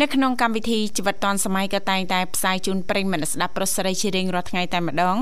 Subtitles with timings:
[0.00, 5.16] នៅក្នុងកម្មវិធីជីវិតឌွန်សម័យក៏តែងតែផ្សាយជូនប្រិយមិត្តស្ដាប់ប្រុសស្រីជារៀងរាល់ថ្ងៃតែម្ដង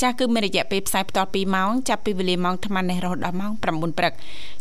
[0.00, 3.62] ចាស់គឺមានរយៈពេលផ្សាយបន្ត2ម៉ោងចាប់ពីវេលាម៉ោង8:00នេះរហូតដល់ម៉ោង9
[3.98, 4.12] ព្រឹក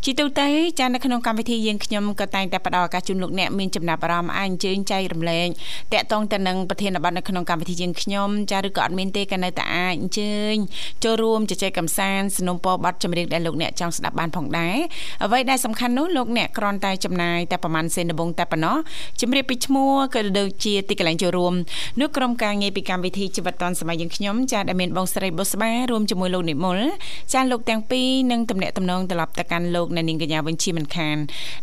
[0.03, 0.47] ជាទូទៅ
[0.79, 5.47] ចាស់នៅក្នុងកម្មវិធីយើងខ្ញុំក៏តែងតែផ្ដល់ឱកាសជូនលោកអ្នកមានចំណាប់អារម្មណ៍អាចអញ្ជើញចែករំលែក
[5.93, 10.55] តាក់ទងទៅនឹងប្រធានបទនៅក្នុងកម្មវិធីយើងខ្ញុំចាស់ឬក៏អត់មានទេក៏នៅតែអាចអញ្ជើញ
[11.03, 14.77] ចូលរួមជជែកកម្សាន្តสนុំពរបទចម្រៀងដែលលោកអ្នកចង់ស្ដាប់បានផងដែរ
[15.23, 18.77] អ្វីដែលសំខាន់នោះលោកអ្នកគ្រាន់តែចំណាយតែប្រហែលសេនដំបងតែប៉ុណ្ណោះ
[19.20, 21.54] ជំរាបពីឈ្មោះក៏ដូចជាទីកន្លែងចូលរួម
[22.00, 26.78] នោះក្រុមការងារពីកម្មវិធីជីវិតឌွန်សម័យយើងខ្ញុំចាដែលមានបងស្រីបុស្បារួមជាមួយលោកនិមល
[27.32, 31.16] ចាលោកទាំងពីរនឹងទំនាក់ទំនងត្រឡប់ទៅកាន់លោកអ្នកនាងកញ្ញាវិញជាមិនខាន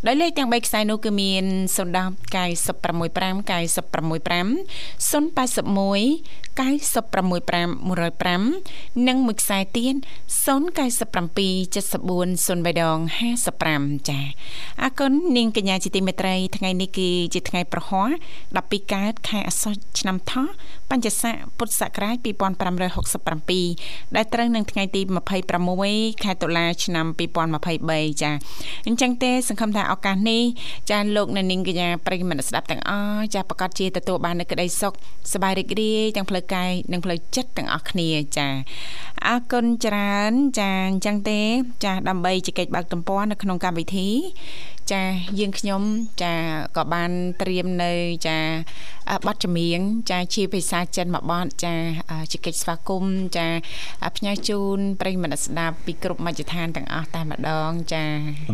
[0.06, 1.44] ដោយលេខទាំង3ខ្សែនោះគឺមាន
[1.76, 9.94] 010 965 965 081 965 105និងមួយខ្សែទៀត
[10.44, 10.46] 097 74
[12.48, 12.98] 03ដង
[13.52, 14.20] 55ចា
[14.82, 18.10] អរគុណនាងកញ្ញាជាទីមេត្រីថ្ងៃនេះគឺជាថ្ងៃប្រហ័ស
[18.50, 20.48] 12កើតខែអាសត់ឆ្នាំថោះ
[20.90, 25.00] បញ្ញស័កពុទ្ធសករាជ2567ដែលត្រូវនឹងថ្ងៃទី
[25.62, 27.06] 26ខែតុលាឆ្នាំ
[27.64, 28.30] 2023ចា
[28.86, 30.42] អញ្ចឹងទេ សង្ឃឹមថាឱកាសនេះ
[30.90, 34.92] ចាលោកអ្នកនាងកញ្ញាប្រិយមិត្តស្ដាប់ទាំងអស់ចាប្រកាសជាទទួលបាននូវក្តីសុខ
[35.32, 38.48] សប្បាយរីករាយទាំងផ្លូវកាយនិងផ្លូវចិត្តទាំងអស់គ្នាចា
[39.26, 41.40] អរគុណច្រើនចាអញ្ចឹងទេ
[41.84, 44.08] ចាដើម្បីជែកបើកទំព័រនៅក្នុងកម្មវិធី
[44.92, 45.02] ចា
[45.38, 45.82] យើងខ្ញុំ
[46.22, 46.34] ចា
[46.76, 47.10] ក៏បាន
[47.42, 47.92] ត្រៀមនៅ
[48.28, 48.38] ចា
[49.26, 51.74] ប័ណ្ណចម្រៀងចាជាភាសាចិនមួយប័ណ្ណចា
[52.32, 53.46] ជាកិច្ចស្វាគមន៍ចា
[54.16, 58.04] ផ្ញើជូនប្រិយមិត្តស្ដាប់ពីគ្រប់មជ្ឈដ្ឋានទាំងអស់តែម្ដងចា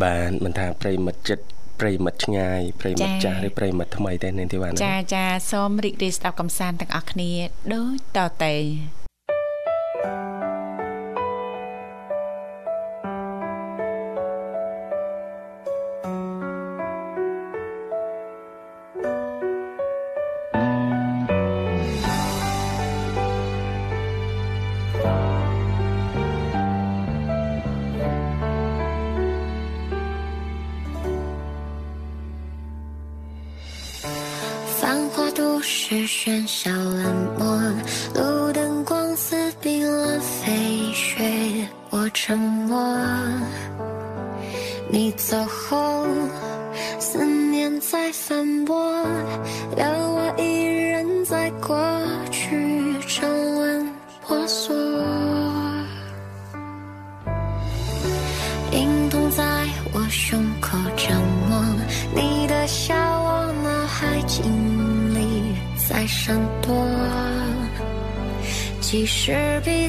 [0.04, 1.44] បាទមិនថាប្រិយមិត្តចិត្ត
[1.80, 7.30] ប្រិមិត្តឆ្ងាយប្រិមិត្តចាស់ឬប្រិមិត្តថ្មីទេនាងធីវ៉ាចាចាសូមរីករាយស្ដាប់កំសាន្តទាំងអស់គ្នា
[7.74, 9.03] ដូចតទៅ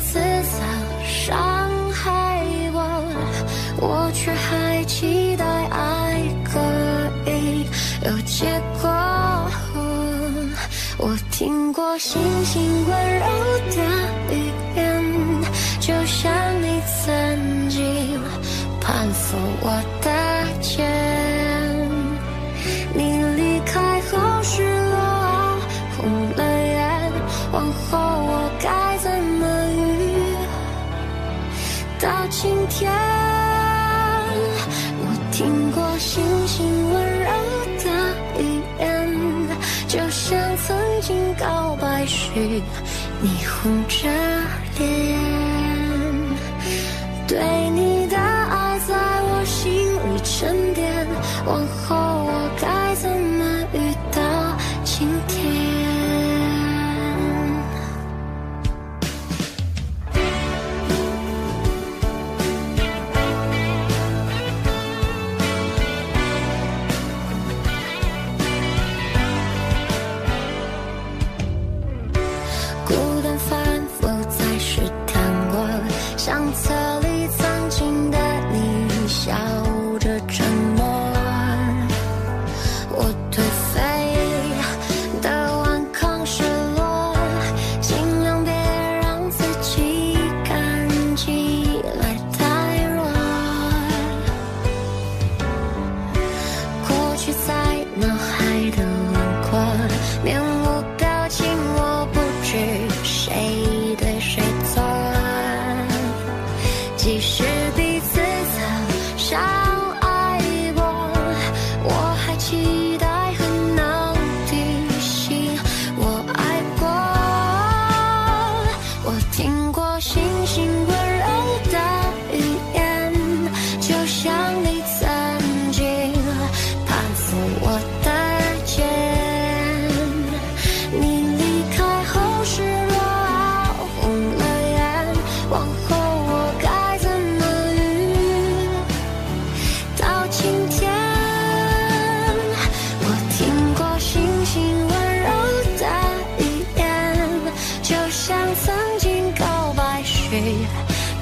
[0.06, 0.20] 使彼此
[0.52, 0.60] 曾
[1.04, 2.40] 伤害
[2.74, 2.78] 我，
[3.82, 6.60] 我却还期待爱可
[7.30, 7.66] 以
[8.06, 8.46] 有结
[8.82, 8.90] 果。
[10.98, 13.26] 我听过星星温柔
[13.72, 15.04] 的语言，
[15.80, 18.20] 就像你曾经
[18.80, 19.70] 攀附我
[20.02, 21.25] 的肩。
[42.06, 42.30] 也许
[43.20, 44.08] 你红着
[44.78, 45.20] 脸，
[47.28, 47.40] 对
[76.26, 76.85] 相册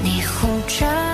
[0.04, 1.13] 你护着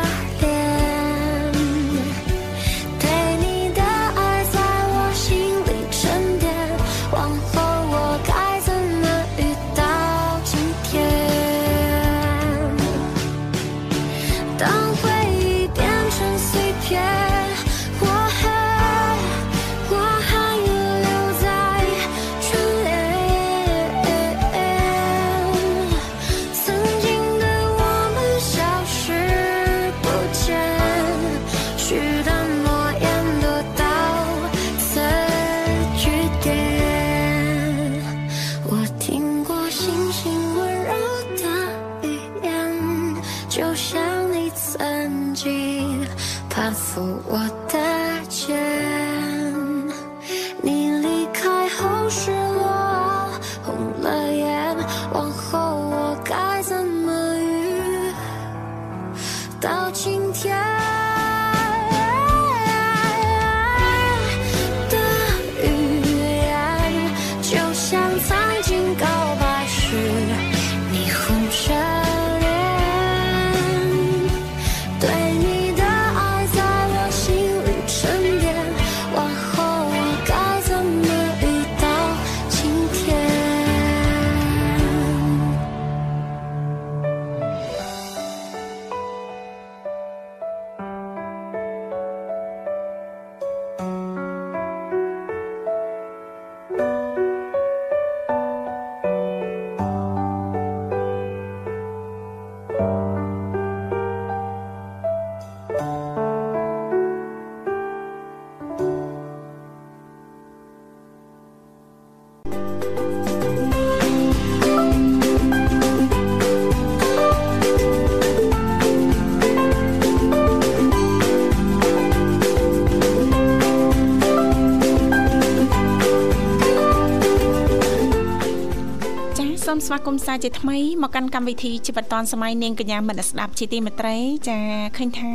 [129.99, 134.15] សូមស្វាគមន៍សាជាថ្មីមកកាន់កម្មវិធីជីវិតឌွန်សម័យនាងកញ្ញាមិត្តស្ដាប់ជាទីមេត្រី
[134.49, 134.59] ចា
[134.97, 135.31] ឃើញថា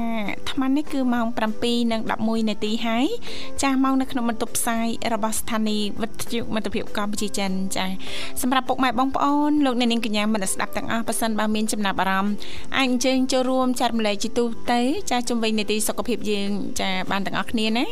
[0.54, 1.26] អាត្មានេះគឺម៉ោង
[1.88, 3.06] 7:11នាទីហើយ
[3.62, 7.87] ចាម៉ោងនៅក្នុងបន្ទប់ផ្សាយរបស់ស្ថានីយ៍វិទ្យុមិត្តភាពកម្ពុជាចិនចា
[8.42, 12.34] សម្រាប់ពុកម៉ែបងប្អូនលោកអ្នកនាងកញ្ញាមិត្តស្ដាប់ទាំងអស់ប៉ះសិនបើមានចំណាប់អារម្មណ៍
[12.78, 14.80] អាចអញ្ជើញចូលរួមចែករំលែកជាទូទៅ
[15.11, 17.84] ចាជំវិញនាទីសុខភាពយើងចាបានទាំងអស់គ្នាណា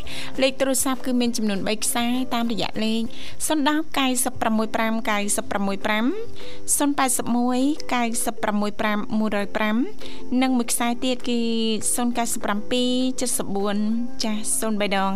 [0.42, 3.02] លេខទូរស័ព្ទគឺមានចំនួន3ខ្សែតាមរយៈលេខ
[3.46, 6.12] 010 965 965
[6.78, 7.32] 081
[7.92, 11.40] 965 105និងមួយខ្សែទៀតគឺ
[11.96, 15.10] 097 74ចាស់03ដង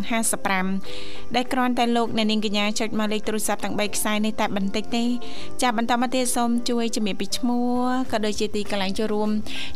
[0.64, 5.05] 55ដែលគ្រាន់តែលោកអ្នកនាងកញ្ញាចុចមកលេខទូរស័ព្ទទាំង3ខ្សែនេះតែបន្តិចទេ
[5.62, 9.31] ចាបន្តមកទៀតសូមជួយជំរាបពីឈ្មោះក៏ដូចជាទីកន្លែងចូលរួម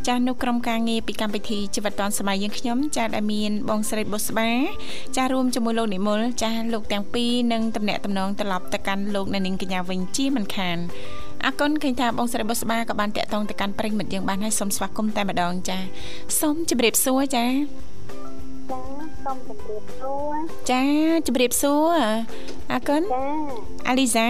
[0.06, 4.50] ចាស់នៅក្រុមការងារពីកម្មវិធីជីវិតឌွန်សម័យយើងខ្ញុំចាស់ដែលមានបងស្រីបុស្បា
[5.16, 10.78] ចាស់រួមជាមួយលោកនិមលចាស់លោកទាំងពីរនឹងតំណាក់តំណងត្រឡប់ទៅកាន់លោកអ្នកនាងកញ្ញាវិញជាមិនខាន
[11.44, 15.78] អរគុណឃើញថាបងស្រីបុស្បាក៏បានតាក់ទងទៅកាន់ប្រិយមិត្តយើងបានហើយសូមស្វាគមន៍តែម្ដងចា
[16.40, 17.46] សូមជម្រាបសួរចា
[18.70, 18.80] ចា
[19.24, 20.36] សូមជម្រាបសួរ
[20.70, 20.82] ចា
[21.26, 21.98] ជម្រាបសួរ
[22.72, 23.26] អរគុណចា
[23.88, 24.28] អាលីសា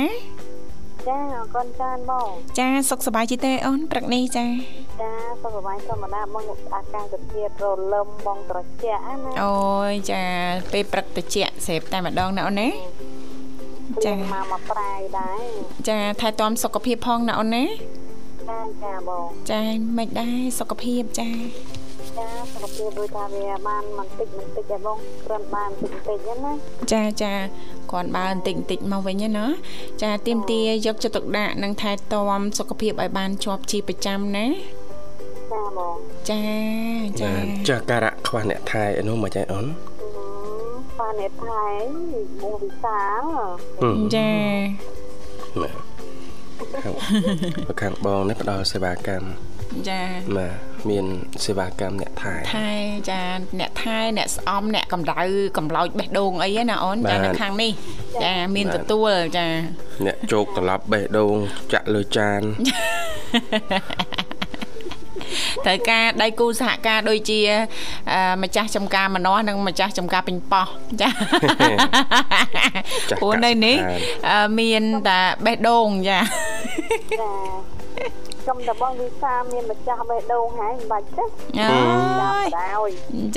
[1.08, 4.46] ចាអរគុណច្រើនបងចាសុខសប្បាយជីទេអូនព្រឹកនេះចា
[5.00, 5.12] ចា
[5.42, 9.56] សុខសប្បាយធម្មតាបងអាកាសធាតុរលឹមបងត្រជាក់ណាអូ
[9.90, 10.22] យចា
[10.72, 11.36] ពេលព្រឹកតិច
[11.66, 12.68] ស្រាប់តែម្ដងណាអូនណា
[14.06, 15.42] ចាចាមកមកប្រែដែរ
[15.88, 17.64] ចាថែទាំសុខភាពផងណាអូនណា
[18.48, 19.62] ចាចាបងចា
[19.98, 21.30] មិនដែរសុខភាពចា
[22.18, 26.52] ចាសុខភាពដូចថាវាបានបន្តិចបន្តិចដែរបងគ្រាន់បានបន្តិចបន្តិចហ្នឹងណា
[26.92, 27.32] ចាចា
[27.90, 29.46] គ្រាន់បើបន្តិចបន្តិចមកវិញណា
[30.02, 34.46] ចាទៀមទាយកចិត្តទុកដាក់និងថែទាំសុខភាពឲ្យបានជាប់ជាប្រចាំណា
[35.52, 35.96] ចាបង
[36.30, 36.42] ចា
[37.20, 39.89] ចាបាទចាស់ការៈខ្វះអ្នកថែអីនោះមិនចៃអូនប៉ា
[41.18, 41.64] អ្នកថៃ
[42.42, 43.22] បងវិសាល
[43.82, 44.30] ហឹមចា
[45.62, 45.74] បាទ
[46.84, 46.94] ខាង
[47.82, 49.28] ខាងបងនេះផ្ដល់សេវាកម្ម
[49.88, 50.02] ចា
[50.36, 50.54] បាទ
[50.90, 51.04] មាន
[51.44, 52.70] សេវាកម្មអ្នកថែថែ
[53.10, 53.22] ចា
[53.60, 55.22] អ្នកថែអ្នកស្អំអ្នកកម្ដៅ
[55.58, 57.72] កម្លោចបេះដូងអីណាអូនចាបាទនៅខាងនេះ
[58.24, 59.46] ចាមានបាទទទួលចា
[60.06, 61.34] អ្នកជោគត្រឡប់បេះដូង
[61.72, 62.40] ចាក់លើចាន
[65.66, 67.40] ត្រូវការដៃគូសហការដូចជា
[68.12, 70.66] អឺម្ចាស់ចំការម្នាស់និងម្ចាស់ចំការពេញប៉ោះ
[71.00, 71.08] ចា
[73.10, 76.18] ចាស់ព្រោះនៅនេះកសិដ្ឋានអឺមានតែបេះដូងចា
[77.20, 77.30] ចា
[78.42, 81.24] ខ្ញុំតែបងវិសាមានម្ចាស់បេះដូងហើយមិនបាច់ទេ
[81.60, 82.46] អើចាប់យបណ្ដោយ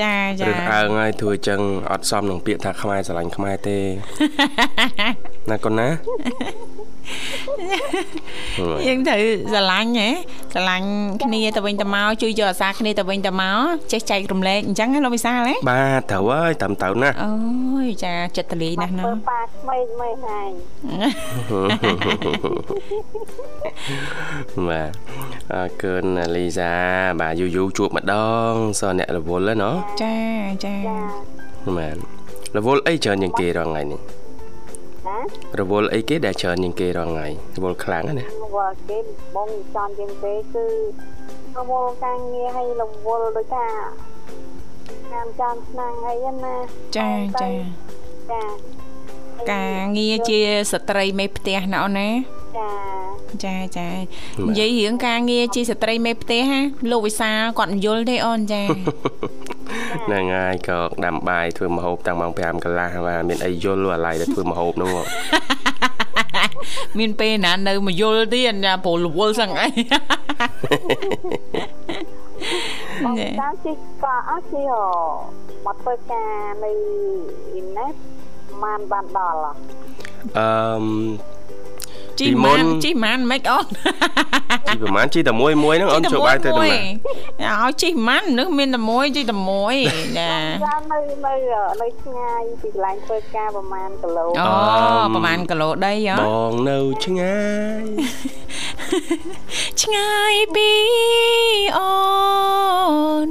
[0.02, 1.60] ចាចារឿងអើងហើយធ្វើអញ្ចឹង
[1.92, 3.78] អត់សមនឹងពាក្យថាខ្មែរស្រឡាញ់ខ្មែរទេ
[5.50, 5.88] ណាកូនណា
[8.88, 9.22] យើងត្រូវ
[9.52, 10.10] ស្រឡាញ់ហ៎
[10.54, 10.88] ស្រឡាញ់
[11.24, 13.58] គ្នាទៅវិញទៅមកជួយយកអាសាគ្នាទៅវិញទៅមក
[13.92, 17.32] ចេះចែករំលែកអញ្ចឹងណាលោកវិសាលហ៎បាទត្រូវហើយតាមទៅណាអូ
[17.86, 20.52] យចាចិត្តតលីណាស់ណាធ្វើប៉ាក្មេងមើលហាញ
[24.68, 24.92] បាទ
[25.54, 26.72] អរគុណលីសា
[27.20, 28.16] បាទយូរយូរជួបម្ដ
[28.52, 30.16] ងសអ្នករវល់ហ្នឹងណោះចា
[30.66, 30.98] ចាចា
[31.78, 31.96] បាទ
[32.58, 34.23] រវល់អីច្រើនជាងគេរាល់ថ្ងៃនេះណា
[35.60, 39.00] រវល់អីគេដែលច្រើនជាងគេរាល់ថ្ងៃរវល់ខ្លាំងណាស់ណាវល់គេ
[39.36, 40.66] បងចង់ជាងគេគឺ
[41.58, 43.68] រវល់ការងារហើយរវល់ដូចថា
[45.12, 46.56] តាមចាំឆ្នាំងអីហ្នឹងណា
[46.98, 47.10] ចា
[47.42, 47.50] ចា
[48.32, 48.44] ចា
[49.52, 50.40] ការងារជា
[50.72, 52.10] ស្ត្រីមេផ្ទះណាអូនណា
[52.58, 52.70] ចា
[53.46, 53.90] ចាចា
[54.48, 56.60] និយាយរឿងការងារជាស្ត្រីមេផ្ទះណា
[56.92, 58.62] លោកវិសាលគាត់មិនយល់ទេអូនចា
[60.06, 65.04] ហ្នឹងហើយក៏ដាំបាយធ្វើម្ហូបតាំងម៉ោង5កន្លះបាទមានអីយល់អាឡ័យដែលធ្វើម្ហូបហ្នឹងហ៎
[67.00, 69.68] មានពេលណានៅមកយល់ទៀតចាព្រោះរវល់សឹងអី
[73.04, 74.72] បងណែតាមជិះក៏អត់ជិះ
[75.66, 76.32] មកធ្វើការ
[76.64, 76.72] នៅ
[77.52, 77.94] អ៊ីនណេត
[78.64, 79.52] បានបានដល់ហ៎
[80.38, 80.50] អឺ
[80.82, 80.86] ម
[82.20, 83.66] ជីពីមុម៉ាននជីម៉ានមិនអូន
[84.68, 89.76] ជីប្រហែលជីតែមួយមួយហ្នឹងអូនចូលបាយទៅដំណើរឲ្យជីម៉ាននឹងមានតែមួយជីតែមួយ
[90.18, 90.34] ចា
[90.66, 91.34] ចានៅនៅ
[91.82, 94.48] នៅឆ្ងាយពីកន្លែងធ្វើការប្រហែលគីឡូអូ
[95.16, 97.38] ប្រហែលគីឡូដីហ៎បងនៅឆ្ងា
[97.82, 97.84] យ
[99.82, 100.70] ឆ្ងាយពី
[101.78, 101.90] អូ
[103.26, 103.28] ន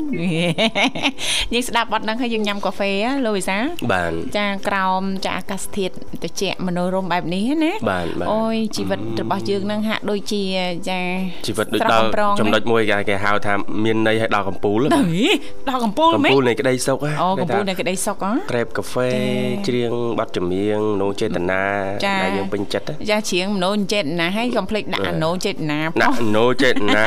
[1.54, 3.56] យើងស្ដាប់បទហ្នឹងហើយយើងញ៉ាំកាហ្វេហ៎លោកវិសា
[3.92, 10.42] បានចាក្រោមចាអាកាសធាតុត្រជាក់មនោរម្យបែបនេះណាបានបាទអូយជីវិតរបស់យើងហ្នឹងហាក់ដូចជា
[10.90, 11.00] ចា
[11.46, 21.62] ជីវិតដូចស្រស់ដល់បំព្រងចំណុចមួយគេគេហៅថាមានន័យឲ្យដល់កំពូលទៅបាទដល់កំពូលកំមែនពូលនៃក្តីសុខហ៎អូគេកំថាពូលនៃក្តីសុខហ៎ក្រេបកាហ្វេចា៎ច្រៀងបទចម្រៀងនោចេតនា
[22.06, 27.06] ចា៎ដែលយើងពេញចិត្តណាចាជ្រៀងមនោចេតនាហើយកុំភ្លេចដាក់អនោចេតនាផុណាសក់នោចេតនា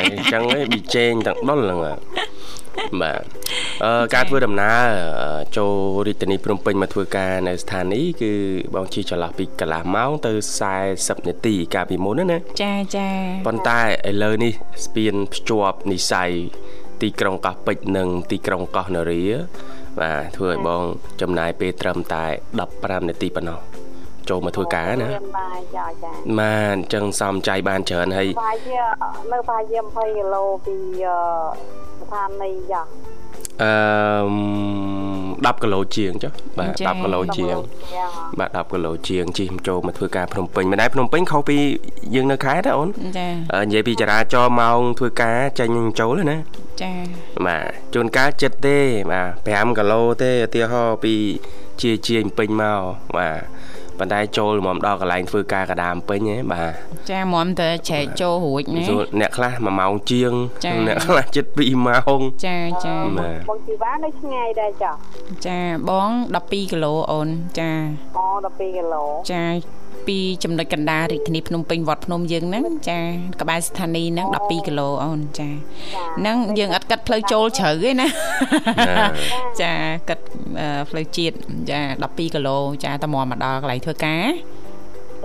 [0.00, 1.94] អញ្ចឹងឯងប៊ីចេងទាំងដុលហ្នឹងហ៎
[3.00, 3.22] បាទ
[3.84, 4.84] អឺការធ្វើដំណើរ
[5.22, 5.72] អឺចូល
[6.06, 8.32] រាជធានីភ្នំពេញមកធ្វើការនៅស្ថានីយ៍គឺ
[8.74, 10.32] បងជិះចន្លោះពីកន្លះម៉ោងទៅ
[10.80, 13.08] 40នាទីកាលពីមុនណាណាចាចា
[13.46, 14.52] ប៉ុន្តែឥឡូវនេះ
[14.84, 16.30] ស្ពានភ្ជាប់និស័យ
[17.02, 19.22] ទីក្រុងកោះពេជ្រនិងទីក្រុងកោះនរា
[20.00, 20.82] បាទធ្វើឲ្យបង
[21.20, 22.24] ចំណាយពេលត្រឹមតែ
[22.66, 23.71] 15នាទីប៉ុណ្ណោះ
[24.32, 28.80] ចូលមកធ្វើការណារៀនបាយចាចាបាទអញ្ចឹងសំចៃបានច្រើនហើយបាយជា
[29.32, 31.18] នៅបាយជា20គីឡូពីអឺ
[32.00, 32.82] ស្ថានីយ៍ចា
[33.62, 33.72] អឺ
[35.56, 37.56] 10គីឡូជាងចុះបាទ10គីឡូជាង
[37.94, 38.06] ចា
[38.38, 41.58] បាទ10គីឡូជាងជិះចូលមកធ្វើការភ្នំពេញមិនដែរភ្នំពេញខុសពី
[42.14, 46.36] យើងនៅខេត្តណាអូនចាអឺនិយាយពីចរាចរណ៍ម៉ោងធ្វើការចេញនិងចូលណា
[46.82, 46.92] ចា
[47.46, 48.78] បាទជួនកាលចិត្តទេ
[49.12, 51.14] បាទ5គីឡូទេឧទាហរណ៍ពី
[51.82, 52.80] ជាជាញពេញមក
[53.16, 53.40] បាទ
[53.98, 56.72] ប៉ុន្តែចូលមកដល់កន្លែងធ្វើការកដាមពេញហ៎បាទ
[57.10, 60.32] ចាមុំតើចែកចូលរួចណាសួរអ្នកខ្លះ1ម៉ោងជាង
[60.64, 64.92] ចា៎អ្នកខ្លះចិត្ត2ម៉ោងចាចាបាទបងជីវ៉ានៅឆ្ងាយដែរចា
[65.46, 65.58] ចា
[65.88, 67.70] បង12គីឡូអូនចា
[68.16, 69.44] អូ12គីឡូចា
[70.06, 72.98] ពីចំណុចកណ្ដាលរាជធានីភ្នំពេញវត្តភ្នំយើងហ្នឹងចា
[73.40, 75.48] ក្បែរស្ថានីយ៍ហ្នឹង12គីឡូអូនចា
[76.18, 78.08] ហ្នឹងយើងអត់កាត់ផ្លូវចូលជ្រៅទេណា
[79.60, 79.72] ចា
[80.08, 80.24] កាត់
[80.60, 81.34] អឺផ្លូវជាតិ
[81.70, 84.26] ចា12គីឡូចាតមកមកដល់កន្លែងធ្វើការ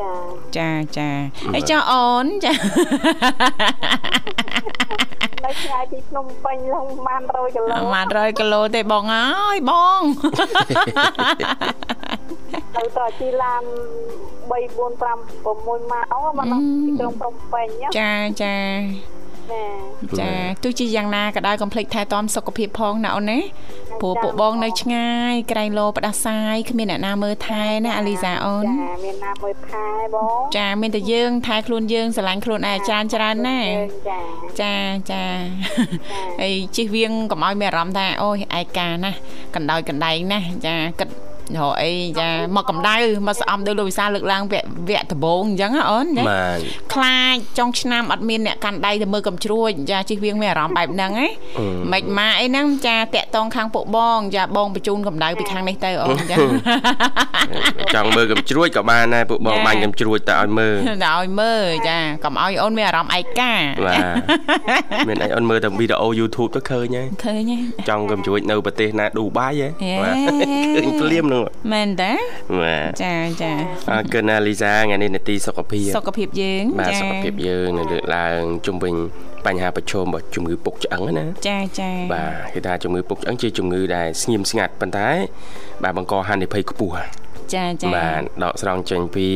[0.02, 0.14] ចា
[0.58, 1.10] ចាចា
[1.54, 2.54] ហើយចុះអូនចា
[5.46, 10.02] នៅឆ្ងាយពីភ្នំពេញឡើងបាន100គីឡូម៉ាត់100គីឡូទេបងអើយបង
[12.76, 13.64] ទៅតជីឡាន
[14.50, 15.08] 3 4 5
[15.46, 18.12] 6ម៉ោងមកដល់ទីក្រុងភ្នំពេញណាចា
[18.44, 18.56] ចា
[19.52, 19.64] ចា
[20.20, 20.32] ចា
[20.64, 23.40] ទោះជាយ៉ាងណាក៏ដោយកុំភ្លេចថែទាំសុខភាពផងណាអូនណា
[24.02, 29.86] ព្រោះពួកបងនៅឆ្ងាយក្រែងលោផ្ដាសាយគ្មានអ្នកណាមើលថែណាអាលីសាអូនចាមានណាមើលថែ
[30.16, 33.70] បងចាមានតែយើងថែខ្លួនយើងស្រឡាញ់ខ្លួនឯងច្រើនច្រើនណាស់
[34.10, 34.20] ចា
[34.62, 34.76] ចា
[35.12, 35.24] ចា
[36.42, 39.18] ហើយជិះវៀងកុំឲ្យមានអារម្មណ៍ថាអូយឯកាណាស់
[39.56, 41.07] កណ្ដោយកណ្ដែងណាស់ចាគិត
[41.56, 42.96] រកអីចាមកកម្ដៅ
[43.28, 46.60] មកស្អំដោយលោកវិសាលលើកឡើងវគ្គវគ្គដំបូងអញ្ចឹងហ៎អូនណាបាទ
[46.94, 51.28] ខ្លាចចុងឆ្នាំអត់មានអ្នកកាន់ដៃទៅមើលកំជ្រួចចាជិះវៀងមានអារម្មណ៍បែបហ្នឹងហ៎
[51.92, 56.38] មិនម៉ាអីហ្នឹងចាតាក់តងខាងពួកបងចាបងបញ្ជូនកម្ដៅពីខាងនេះទៅអូនចា
[57.94, 60.76] ចង់មើលកំជ្រួចក៏បានដែរពួកបងចាបាញ់កំជ្រួចទៅឲ្យមើល
[61.06, 63.54] ដល់ឲ្យមើលចាកុំឲ្យអូនមានអារម្មណ៍ឯកា
[63.88, 67.58] បាទមានអីអូនមើលតែវីដេអូ YouTube ទៅឃើញហើយឃើញហ៎
[67.90, 70.16] ចង់កំជ្រួចនៅប្រទេសណាឌូបៃហ៎ហេបាទ
[70.76, 71.37] ឃើញភ្លាមនោះ
[71.72, 72.14] មែនតា
[72.60, 73.52] បាទចាចា
[73.92, 78.96] អរគុណណាលីសាថ្ងៃនេះនេតិសុខភាពសុខភាពយើងបាទចាសុខភាពយើងនៅលើកឡើងជុំវិញ
[79.46, 85.10] បញ្ហាប្រឈមរបស់ជំងឺពុកឆ្អឹងណាចាចាបាទគេថាជំងឺពុកឆ្អឹងជាជំងឺដែលស្ងៀមស្ងាត់ប៉ុន្តែ
[85.84, 86.96] បាទបង្កហានិភ័យខ្ពស់
[87.56, 89.28] ចាចាបាទដកស្រង់ចេញពី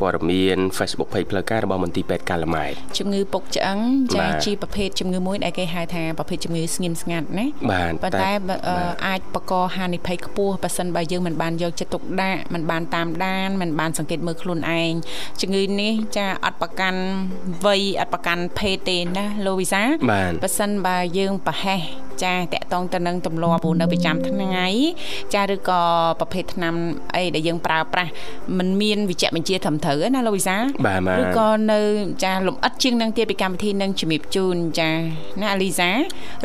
[0.00, 3.78] ព័ត៌មាន Facebook Page ផ្លូវការរបស់មន្ទីរពេទ្យកាឡាម៉ែតជំងឺពុកឆ្អឹង
[4.14, 8.76] ចាបាទជាប្រភេទជំងឺមួយដែលគេហៅថាប្រភេទជំងឺស្ងៀមស្ងាត់ណាបាទប៉ុន្តែបើអឺ
[9.06, 14.92] អាចបង្កហានិភ័យខ្ពស់បើសិនបើយើងមិនបានយកចិត្តទុកដាក់មិនបានតាមដានមិនបានសង្កេតមើលខ្លួនឯង
[15.40, 17.02] ជំងឺនេះចាអត់ប្រកាន់
[17.64, 21.82] វ័យអត់ប្រកាន់ភេទទេណាលោកវិសាបាទបើសិនបើយើងប្រហែស
[22.24, 24.66] ចាតកតងទៅនឹងទម្លាប់ព្រោះនៅប្រចាំថ្ងៃ
[25.34, 25.80] ចាឬក៏
[26.20, 26.74] ប្រភេទថ្នាំ
[27.14, 28.10] អីដែលយើងប្រើប្រាស់
[28.58, 31.80] มันមានវិជ្ជបញ្ជាត្រឹមត្រូវណាលោកវិសាបាទបាទឬក៏នៅ
[32.24, 34.90] ចាលំអិតជាងនឹងទៀតពីកម្មវិធីនឹងជំរាបជូនចា
[35.40, 35.90] ណាអាលីសា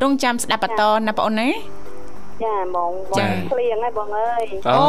[0.01, 1.49] រងចាំស្ដាប់បន្តណាបងអូនណា
[2.43, 4.81] ចាបងបចាងភ្លៀងហើយបងអើយអូ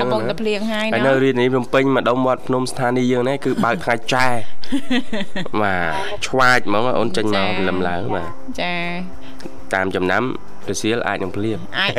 [0.00, 4.26] អូកំពុងតែភ្លៀងហើយហើយណានៅរាជធានីភ្នំពេញម្ដុំវត្តភ្នំស្ថានីយ៍យើងនេះគឺបើកថ្ងៃចែ
[5.62, 5.92] បាទ
[6.26, 8.30] ឆ្វាចហ្មងអូនចេញមកលំឡើងបាទ
[8.60, 8.74] ចា
[9.74, 10.22] តាមចំណាំ
[10.70, 11.92] រសៀលអាចនឹងភ្លៀងអាច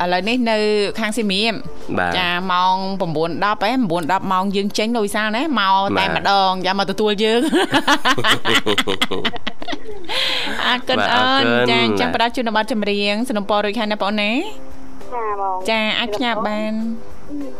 [0.00, 0.56] អឺឥឡូវនេះនៅ
[1.00, 1.54] ខាងសៀមរាប
[1.98, 7.40] បាទចាម៉ោង9:10ឯង9:10ម៉ោងយើងចេញលោកវិសាលណាមកតែបាទម្ដងយ៉ាមកទទួលយើង
[10.66, 14.32] អរគុណបាទអូអរនគុណចាអញ្ចឹងផ្ដល់ជូនប័ណ្ណចម្រៀងสนុំពររួចហើយណាបងអូនណា
[15.14, 16.72] ចាបងចាអាចផ្ញើបាន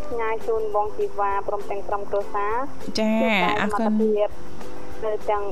[0.09, 2.55] ផ្ញើជូនបងជីវ៉ាព្រមទាំងក្រុមគ្រួសារ
[3.01, 4.29] ចាជួបតែអរសមគុត្ថណភាព
[5.05, 5.43] នៅទាំង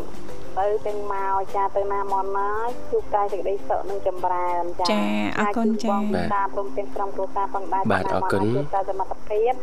[0.61, 2.51] ទៅទាំងមកចាទៅណាមកណា
[2.91, 5.03] ជួបតែសេចក្តីសុខនិងចម្រើនចាចា
[5.39, 6.03] អរគុណចាបង
[6.35, 9.55] តាព្រមទាំងក្រុមគ្រួសារផងដែរបាទអរគុណជួបតែសមត្ថភាព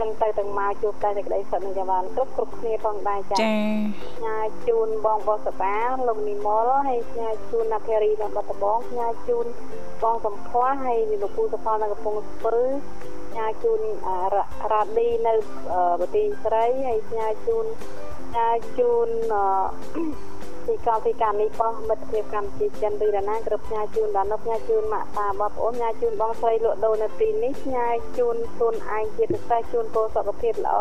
[0.00, 3.54] នឹងទៅទាំងមកជួបតែសេចក្តីសុខនិងចម្រើនគ្រប់គ្រប់គ្នាផងដែរចាចា
[4.16, 4.36] ផ្ញើ
[4.68, 5.78] ជូនបងបសបា
[6.08, 9.46] លោកនិមលហើយផ្ញើជូនណាភេរីនៅបាត់ដំបងផ្ញើជូន
[10.02, 12.58] បងសំភ័សហើយលោកពូសផលនៅកំពង់ស្ពឺ
[13.30, 15.34] ផ្ញើជូនអឺរ៉ារ៉ាឌីនៅ
[15.72, 17.66] អឺប្រទេសស្រីហើយផ្ញើជូន
[18.26, 19.08] ផ្ញើជូន
[20.66, 27.86] អឺទីកលទីកានេះបោះមិត្តភាពកម្ពុជាចិនឬដាណាគ្រប់ផ្ញើជូនដល់នោះផ្ញើជូនម៉ាក់តាបងប្អូនផ្ញើជូនបងស្រីលក់ដូរនៅទីនេះផ្ញើ
[28.18, 30.78] ជូនខ្លួនឯងជាពិសេសជូនគោសុខភាពល្អ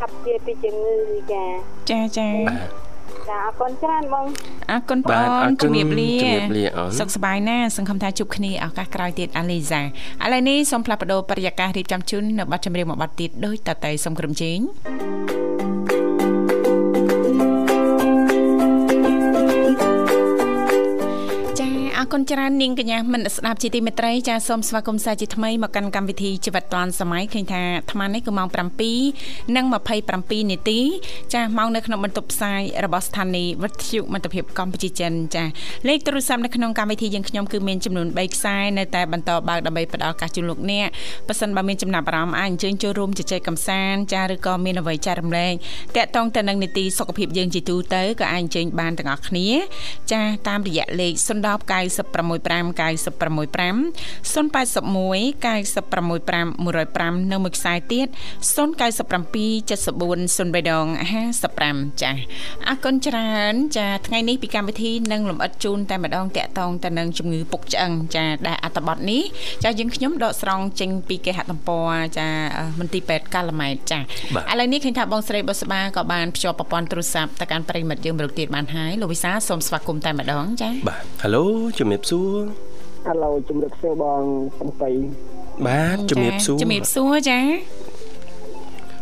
[0.00, 1.52] ហាប់ជាពីជំងឺវិការ
[1.90, 2.90] ចាចាបាទ
[3.28, 4.26] ចាអរគុណច្រើនបង
[4.70, 9.84] អរគុណបងបាទអរគុណជំរាបលាជំរាបលាអូនសុខសប្បាយណាស់សង្ឃឹមថាជួបគ្នាឱកាសក្រោយទៀតអាលីសាឥ
[10.32, 14.58] ឡូវនេះសូមផ្លាស់ប្ដូរបរិយាកាសរៀបចំជូននៅប័ណ្ណចម្រៀងមួយប័ណ្ណទៀតដោយតតែសូមក្រុមជេង
[22.14, 28.48] គុណច្រើននាងកញ្ញាមនស្ដាប់ជាទីមេត្រីចាសូមស្វាគមន៍សាជាថ្មីមកកាន់កម្មវិធីជីវិតឌွန်សម័យឃើញថាអាត្មានេះគឺម៉ោង
[29.00, 29.64] 7និង
[30.08, 30.80] 27នាទី
[31.34, 35.44] ចាម៉ោងនៅក្នុងបន្ទប់ផ្សាយរបស់ស្ថានីយ៍វិទ្យុមិត្តភាពកម្ពុជាចិនចា
[35.88, 40.88] លេខទូរស័ព្ទនៅក្នុងកម្មវិធីយើងខ្ញុំគឺមានចំនួន3ខ្សែនៅតែបន្តបើកដើម្បីផ្ដល់ឱកាសជូនលោកអ្នក
[41.28, 45.54] ប៉ះសិនបើមានចំណាប់អារម្មណ៍អាចអញ្ជើញចូលរួមជជែកកម្សាន្តចាឬក៏មានអ្វីចែករំលែក
[45.96, 49.48] តាក់ទងទៅនឹងនីតិសុខភាពយើងជាទូទៅក៏អាចអញ្ជើញបានទាំងអស់គ្នា
[50.12, 58.06] ចាតាមរយៈលេខ010 965 965 081 965 105នៅមួយខ្សែទៀត
[58.56, 60.86] 097 74 03ដង
[61.44, 62.12] 55ចា
[62.68, 69.22] អរគុណច្រើនចាថ្ងៃនេះពីកម្មវិធីនឹងលំអិតជូនតែម្ដងតាក់ទងទៅនឹងជំងឺពុកឆ្អឹងចាដែលអត្តបទនេះ
[69.64, 72.28] ចាយើងខ្ញុំដកស្រង់ចេញពីគេហទំព័រចា
[72.78, 74.02] មន្ទីរពេទ្យកាឡាម៉ែតចាឥ
[74.60, 81.44] ឡូវនេះឃើញថាបងស្រីបុស្បាក៏បានភ្ជាប់ប្រព័ន្ធទូរស័ព្ទទៅកាន់ប្រិមិត្តយើងមរុកទៀតបានហើយលោកវិសាសូមស្វាគមន៍តែម្ដងចាបាទហៅឡូ
[81.90, 84.22] ជំរាបសួរឥឡូវជំរាបសួរបង
[84.58, 84.90] សំបី
[85.66, 87.40] បាទជំរាបសួរជំរាបសួរចា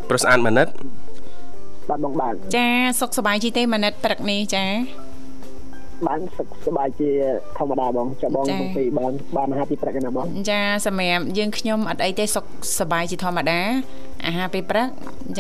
[0.09, 0.69] ប្រុសស្អាតមនិត
[1.89, 2.69] បាទបងបាទចា
[3.01, 4.65] សុខសប្បាយជីទេម៉ានិតព្រឹកនេះចា
[6.07, 7.11] បានសុខសប្បាយជា
[7.59, 12.45] ធម្មតាបងចាំបងចា៎សំបីបានបានអាហារពីព្រឹកណាបងចាសម្រាប់យើងខ្ញុំអត់អីទេសុខ
[12.79, 13.61] សប្បាយជាធម្មតា
[14.27, 14.89] អាហារពេលព្រឹក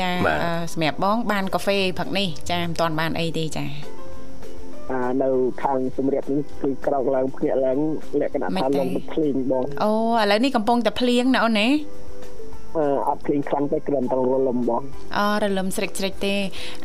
[0.00, 0.11] ចា
[0.44, 3.97] អឺសម្រាប់បង បានកាហ្វេព្រឹកនេះចាមិនទាន់បានអីទេចាអា
[5.22, 5.29] នៅ
[5.62, 7.79] ខាងសំរៀបនេះគឺក្រោកឡើងភ្ញាក់ឡើង
[8.20, 11.68] លក្ខណៈមិនថាទេលងទឹកភ្លៀងបងអូឥឡូវនេះកំពុងតែភ្លៀងណាអូនណា
[12.77, 14.83] អឺអត់ភ្លៀងខ្លាំងទេគ្រាន់តែរលំបង
[15.18, 16.35] អូរលឹមស្រិចស្រិចទេ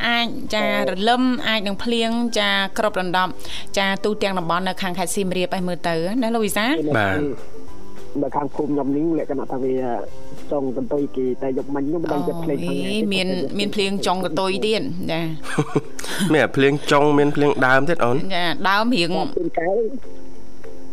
[0.08, 3.32] អាចចារលឹមអាចនឹងភ្លៀងចាក្របដណ្ដប់
[3.78, 6.66] ចាទូទាំងតំបន់នៅខាងខេត្តសៀមរាបឲ្យមើលទៅណាលោកវិសា
[6.98, 7.64] បាទអ
[8.22, 9.76] នៅខាងភូមិខ្ញុំនេះលក្ខណៈថាវា
[10.52, 13.28] ចង់កន្ទុយគេតែយកមិញខ្ញុំមិនដឹងចិត្តភ្លេងខាងណាអេមាន
[13.60, 15.20] មានភ្លៀងចុងកតុយទៀតចា
[16.32, 19.78] មានអាភ្លៀងចុងមានភ្លៀងដើមទៀតអូនចាដើមរៀងជួនកាល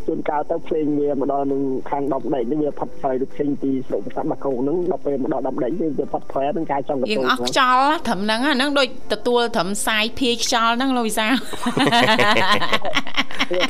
[0.07, 11.35] ជួនកាលទៅភ្លេងវាមកដល់នឹងខាងដប់ដែកនេះវាផាត់ផុយទៅភ្លេងពីស្រុកប្រាសាទបាកោនឹងដល់ពេលមកដល់ដប់ដែកវាផាត់ផុយនឹងការចង់ករៀងន្ទុយអស់ខ្យល់ណាត្រឹមហ្នឹងណាហ្នឹងដូចទទួលត្រឹមសាយភាយខ្យល់ហ្នឹងលោកវិសាល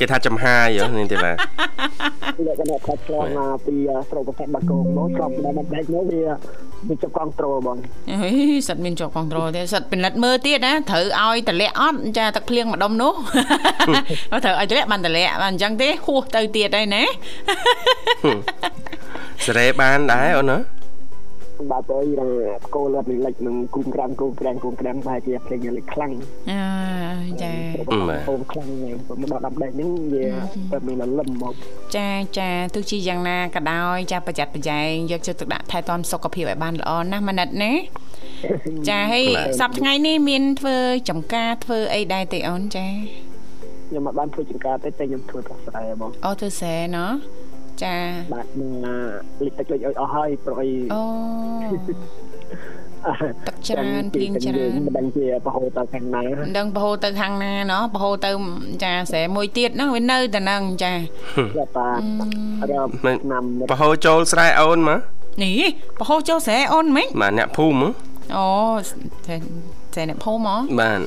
[0.01, 1.35] គេថាចំហាយហ៎នេះទេបាទ
[2.47, 3.75] លក្ខណៈថាឆ្លងមកពី
[4.09, 6.21] ស្រុកប្រាសាទបាកោមកឆ្លងទៅដល់ដប់ដែកនោះវា
[6.89, 7.77] វាចាប់កង់ត្រូលបង
[8.09, 8.31] អេ
[8.67, 13.13] សិតមានជាប់គ្រប់ត្រូលទេសិតពិនិត្យមើលទៀតណាត្រូវឲ្យតម្លាក់អត់ចាទឹកភ្លៀងម្ដុំនោះ
[14.31, 17.03] អត់ត្រូវឲ្យតម្លាក់បានតម្លាក់បានអញ្ចឹងទេហួសទៅទៀតហើយណា
[19.45, 20.80] សេរីបានដែរអូនណា
[21.71, 22.21] បាទទៅរ
[22.75, 26.11] កោលត់លិចនឹងគូមក្រាំគូមក្រាំគូមក្រាំបែរជាភ្លេងលិចខ្លាំង
[26.51, 26.63] អើ
[27.43, 27.51] ចា
[28.27, 30.25] ហូមខ្លាំងហ្នឹងមកដល់ដល់ដែកហ្នឹងវា
[30.71, 31.53] តែមានលលឹមមក
[31.97, 37.71] ចាចាទោះជាយ៉ាងណាក៏ដោយចាប្រយ័ត្នប្រយែងយកចិត្តទុកដាក់ថែទាំសុខភាពឲ្យបានល្អណាស់ម៉ាណិតណា
[38.89, 39.25] ចាហើយ
[39.59, 40.77] សប្តាហ៍ថ្ងៃនេះមានធ្វើ
[41.09, 42.87] ចំការធ្វើអីដែរទេអូនចា
[43.89, 47.11] ខ្ញុំមកបានធ្វើចង្ការទេតែខ្ញុំធ្វើប្រស្រ័យបងអូធ្វើស្រែណោះ
[47.83, 47.95] ចា
[48.33, 48.71] បាទនឹង
[49.45, 51.03] លិចទឹកលិចឲ្យអស់ហើយប្រអីអូ
[51.87, 51.97] ទឹក
[53.67, 58.31] ច្រើនភ្លៀងច្រើនមិនដឹងជាបរហូតទៅខាងណាមិនដឹងបរហូរទៅខាងណាណោះបរហូរទៅ
[58.83, 60.93] ចាស្រែមួយទៀតហ្នឹងវានៅតែហ្នឹងចា
[61.57, 61.89] បាទបា
[62.61, 62.89] ទរក
[63.23, 64.99] ឆ្នាំបរហូរចូលស្រែអូនមក
[65.43, 65.61] នេះ
[65.99, 67.89] បរហូរចូលស្រែអូនហ្មិចបាទអ្នកភូមិហ៎
[68.35, 68.45] អូ
[69.95, 70.99] តែតែអ្នកភូមិហ៎បាទ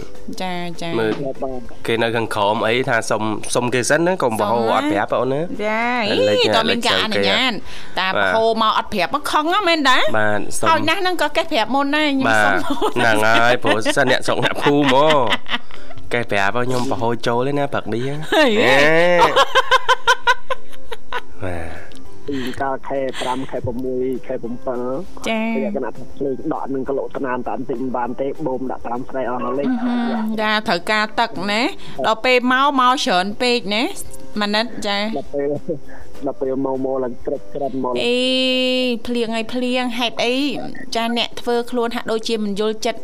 [0.42, 3.22] ចាចាមើលបាទគេនៅខាងក្រោមអីថាសុំ
[3.54, 5.84] សុំគេសិនណាកុំបរហូរអត់ប្រាប់អូនណាចា
[6.28, 7.52] លេខអីតើមានការលេខអនុញ្ញាត
[7.98, 12.54] តែបាទបរហូរមកអត់ប្រាប់មកខឹងហ៎មែនតាបាទសុំហើយណាស់ហ្នឹងក៏កេះប្រាប់មុនដែរខ្ញុំបាទសុំ
[12.96, 15.64] ហ្នឹងហើយព្រោះសិនអ្នកស្រុកអ្នកភូមិហ៎
[16.12, 18.74] កែប្រាប់ឲ្យខ្ញុំបរហូរចូលទេណាព្រឹកនេះហ៎ហេអេ
[21.42, 21.83] បាទ
[22.28, 23.58] ពីកាលខែ5ខែ
[23.90, 29.68] 6ខែ7ចាលក្ខណៈថាភ្លេងដកនឹងគីឡូស្នាមតាមតិចមិនបានទេបូមដាក់តាមស្រែអស់ហើយលេខ
[30.40, 31.62] ចាត្រូវការទឹកណា
[32.06, 33.82] ដល់ពេលមកមកច្រើនពេកណា
[34.40, 35.48] ម៉ាណិតចាដល់ពេល
[36.26, 38.18] ដល់ពេលមកមកឡើងក្រឹកក្រឹមមកអេ
[39.06, 40.36] ភ្លៀងហើយភ្លៀងហេតុអី
[40.96, 43.00] ចាអ្នកធ្វើខ្លួនហាក់ដូចជាមិនយល់ចិត្ត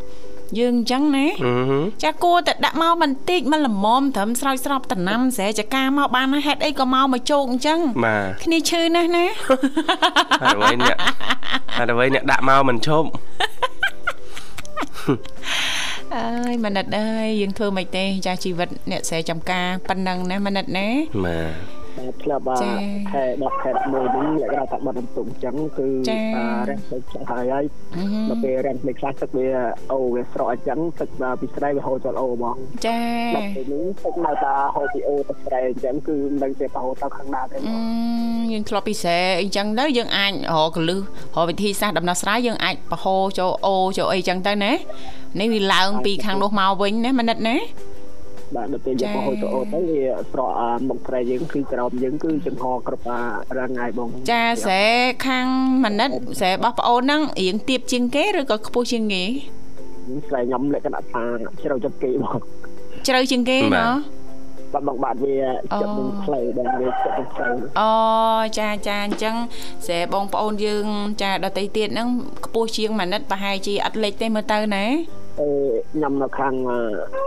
[0.58, 9.24] យើងអញ្ចឹងណាអឺហឺចាគួរតែដាក់មកបន្តិចមកល្មមត្រឹមស្រោចស្រពតំណាំស្រែចកាមកបានហើយហេតុអីក៏មកមកជោគអញ្ចឹងបាទគ្នាឈឺណាស់ណា
[10.42, 10.96] ហើយអ្វីអ្នក
[11.76, 13.08] ហើយអ្វីអ្នកដាក់មកមិនឈប់
[16.14, 20.86] អើយម៉ាណិតអើយយើងធ្វើមិនទេចាស់ជីវិតអ្នកស្រែចំការប៉ុណ្ណឹងណាម៉ាណិតណា
[21.24, 21.79] បាទបាទ
[22.22, 22.74] ធ្លាប់ចា៎
[23.12, 24.04] ខែ10ខែ11នេះ
[24.42, 27.64] លក្ខណៈថាបាត់បន្ទុកអញ្ចឹងគឺចា៎អារះភ្លេចខ្លះហើយហើយ
[27.96, 29.48] អឺហឹមដល់ពេលរះភ្លេចខ្លះទឹកវា
[29.92, 32.98] អូវាស្រកអញ្ចឹងទឹកមកពីស្រែវាហូរចូលអូហ្មងចា
[33.36, 41.00] ដល់ពេលនេះទឹកនៅតែហូរពីអូទៅស្រែអញ្ចឹងគឺមិនដឹងជាបរហូរទៅខាងណាទេអឺហ្មងយើងធ្លាប់ពិសេសអីចឹងទៅយើងអាចរកកលឹះ
[41.36, 44.72] រកវិធីសាស្ត្រដំណោះស្រាយយើងអាចបរហូរចូលអូចូលអីចឹងទៅណា
[45.38, 47.56] នេះវាឡើងពីខាងនោះមកវិញណាម៉ាណិតណា
[48.56, 53.20] បាទដល់ពេលចា៎យកបរហូរទៅអូទៅវាស្រកអាមុខស្រែយើងគឺក្រោមយើងគឺចង្ហរគ្រប់អា
[53.58, 54.84] រាងថ្ងៃបងចាស្រែ
[55.26, 55.46] ខាង
[55.84, 56.10] ម៉ាណិត
[56.40, 59.24] ស្រែរបស់ប្អូនហ្នឹងរៀងទៀបជាងគេឬក៏ខ្ពស់ជាងគេ
[60.28, 61.24] ស្រែខ្ញុំលក្ខណៈថា
[61.62, 62.36] ជ្រៅចិត្តគេបង
[63.06, 63.94] ជ្រៅជាងគេណោះ
[64.74, 67.92] បាទបងបាទវាចិត្តនឹងផ្លូវបងវាចិត្តនឹងផ្លូវអូ
[68.58, 69.34] ចាចាអញ្ចឹង
[69.86, 70.86] ស្រែបងប្អូនយើង
[71.22, 72.08] ចាដតីទៀតហ្នឹង
[72.44, 76.54] ខ្ពស់ជាងម៉ាណិតប្រហែលជាអត់លេចទេមើលទៅណាអឺ ខ្ញុំនៅខាង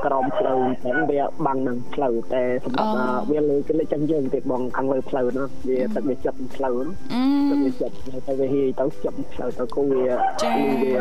[0.06, 7.94] ក្រមផ្លូវអញ្ចឹងវាបាំងនឹងផ្លូវតែសម្រាប់អាវាលើគឺលេចចឹងយើងទៀតបងខាងលើផ្លូវនោះវាទឹកវាចាប់ផ្លូវនោះអឺទឹកវាចាប់
[8.28, 10.06] ទៅវាហីទៅចាប់ផ្លូវទៅគូវា
[10.42, 10.96] ចា៎វា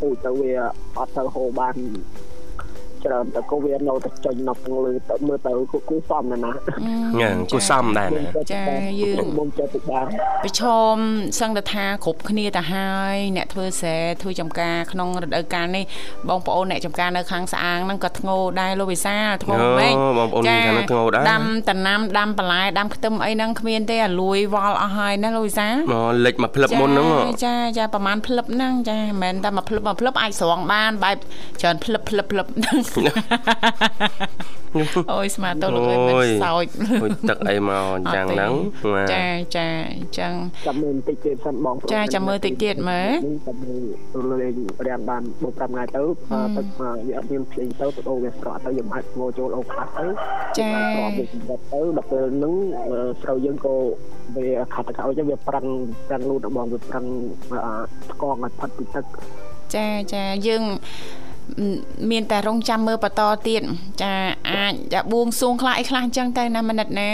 [0.00, 0.52] ពូជទៅវា
[0.98, 1.74] អត់ទៅហូរបាន
[3.04, 8.62] ច្រើនទៅគូវានៅតែចេញនៅខាងលើទៅមើលទៅគូគូសំណាស់ណាអឺញ៉ាំគូសំដែរណាចា
[9.00, 10.06] យើងមុំចេះទៅបាន
[10.44, 10.62] ប្រឈ
[10.94, 10.96] ម
[11.40, 15.84] សឹងតែថាគ្រប់គ្នាទៅហើយអ្នកធ្វើស្រែធ្វើចំការក្នុងរដូវកាលនេះ
[16.28, 31.16] បងប្អូនអ្នកចំការនៅខាងស្អាងហ្នឹងក៏ធ្ងោដែរលោកវិសាលធ្ងោអូមែនបងប្អូនមានខាងនោះធ្ងោដែរដាំតំណាំដាំបន្លែដាំខ្ទឹមអីហ្នឹងគ្មានទេអាលួយវល់អស់ហើយណាលោកវិសាលមកលិចមកផ្លឹបមុនហ្នឹងហ៎ចាចាប្រហែលផ្លឹបហ្នឹងចាមិនមែនតែមកផ្លឹបមកផ្លឹបអាចស្រង់បានបែប
[31.60, 32.78] ច្រើនផ្លឹបផ្លឹបផ្លឹបហ្នឹង
[35.12, 36.64] អូយស្មាតទៅលោកអើយមិនសោច
[37.02, 38.52] ហួយទឹកអីមកអញ្ចឹងហ្នឹង
[38.94, 40.32] បាទចាចាអញ្ចឹង
[40.66, 43.10] ចាំមើលបន្តិចទៀតសិនបងប្អូនចាចាំមើលតិចទៀតមើល
[43.46, 44.54] ចាំមើលលេង
[44.86, 46.02] រាំងបាន4 5ថ្ងៃទៅ
[46.56, 50.06] ទឹកមកវាអត់មានភ្លេងទៅទៅដូរវាស្រកទៅយើងអាចងោចូលអូខ្លះទៅ
[50.58, 52.54] ចាស្រកវាសម្រាប់ទៅដល់ពេលហ្នឹង
[53.22, 53.74] ស្រូវយើងក៏
[54.36, 55.64] វាខាត់ទៅឲ្យវាប្រឹង
[56.08, 57.04] ប្រឹងលូតបងវាប្រឹង
[58.12, 59.04] ថ្កងឲ្យផាត់ពីទឹក
[59.74, 60.64] ចាចាយើង
[62.10, 63.62] មានតែរងចាំមើលបន្តទៀត
[64.02, 64.12] ចា
[64.50, 67.10] អាចចាបួងសួងខ្លះអីខ្លះអញ្ចឹងទៅណាមនិតណា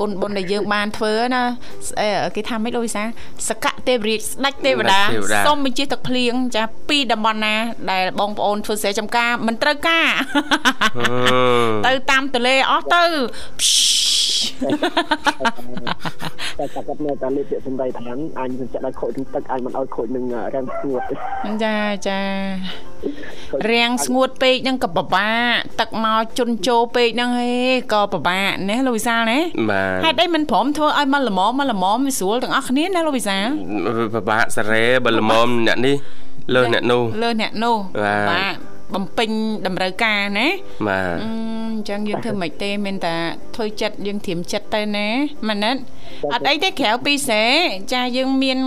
[0.00, 1.42] គុណបុណ្យដែលយើងបានធ្វើណា
[1.88, 3.02] ស្អីគេថាម៉េចលោកវិសា
[3.48, 7.54] សកៈទេវរាជស្ដេចទេវតាស្ដេចទេវតាសូមបញ្ជាទឹកភ្លៀងចាពីតំបន់ណា
[7.90, 10.08] ដែលបងប្អូនធ្វើស្រែចម្ការមិនត្រូវការ
[10.98, 11.06] ហឺ
[11.86, 13.04] ទៅតាមទលេអស់ទៅ
[16.58, 21.14] តែតែគាត់នៅតែលេខពាក្យសម្ដីថាអញនឹងចាក់ឲ្យខូចនឹងទឹកអញមិនឲ្យខូចនឹងរាំងស្ងួតទេ
[21.64, 21.76] ចា
[22.08, 22.20] ចា
[23.70, 27.52] រាំងស្ងួតពេកហ្នឹងក៏ពិបាកទឹកមកជន់ជោពេកហ្នឹងហេ
[27.92, 29.38] ក៏ពិបាកណាលោកវិសាលណា
[29.70, 33.46] បាទហេតុអីមិនព្រមធ្វើឲ្យមកល្មមមកល្មមវាស្រួលទាំងអស់គ្នាណាលោកវិសាល
[34.14, 35.96] ពិបាកសារ៉េបើល្មមអ្នកនេះ
[36.54, 39.30] លើសអ្នកនោះលើអ្នកនោះបាទ បំពេញ
[39.66, 40.48] តម្រូវការណា
[40.88, 41.30] បាទអឺ
[41.72, 43.14] អញ្ចឹងយើងធ្វើមិនទេមានតែ
[43.56, 45.08] ធ្វើចិត្តយើងត្រៀមចិត្តទៅណា
[45.48, 45.76] ម៉ាណិត
[46.32, 47.44] អត់អីទេក្រៅពីស្រែ
[47.92, 48.58] ចាយើងមាន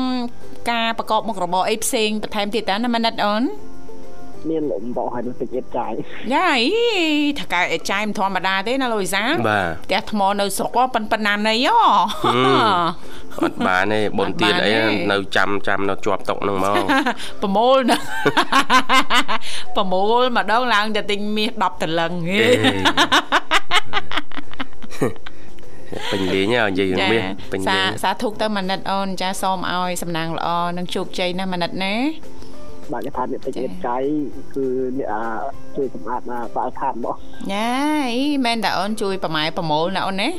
[0.71, 3.43] ការប្រកបមុខរបរអីផ្សេងបន្ថែមទៀតតាណាម៉ាណិតអូន
[4.49, 5.91] មានលំបោឲ្យនឹងទឹកអៀតចាយ
[6.33, 6.67] យ៉ាអី
[7.39, 11.75] ថកែអេចាយមិនធម្មតាទេណាលោកវិសាលបាទផ្ទះថ្មនៅស្រុកហ៎ប៉ុនប៉ុណ្ណាណីហ៎
[13.43, 16.83] អត់បានទេបុនទៀតអីអត់បានទេនៅចាំចាំនៅជាប់តុកហ្នឹងមក
[17.41, 17.97] ប្រមូលណា
[19.75, 22.41] ប្រមូលម្ដងឡើងតែទិញមាស10តលឹងហេ
[26.11, 31.95] ពេញលេងហ៎និយាយរឿងមាសពេញសាលេងសាធុកទៅមនិតអូនចាសូមឲ្យសំណាងល្អនិងជោគជ័យណាមនិតណា
[32.91, 34.03] បាទគេថាអ្នកទឹកអៀតចាយ
[34.55, 34.65] គឺ
[34.97, 35.21] អ្នកអា
[35.75, 37.17] ជួយសម្អាតអាបាល់ខាតរបស់
[37.51, 37.69] ញ៉ា
[38.15, 40.29] អីមែនតាអូនជួយប្រម៉ែប្រមូលណាអូនណា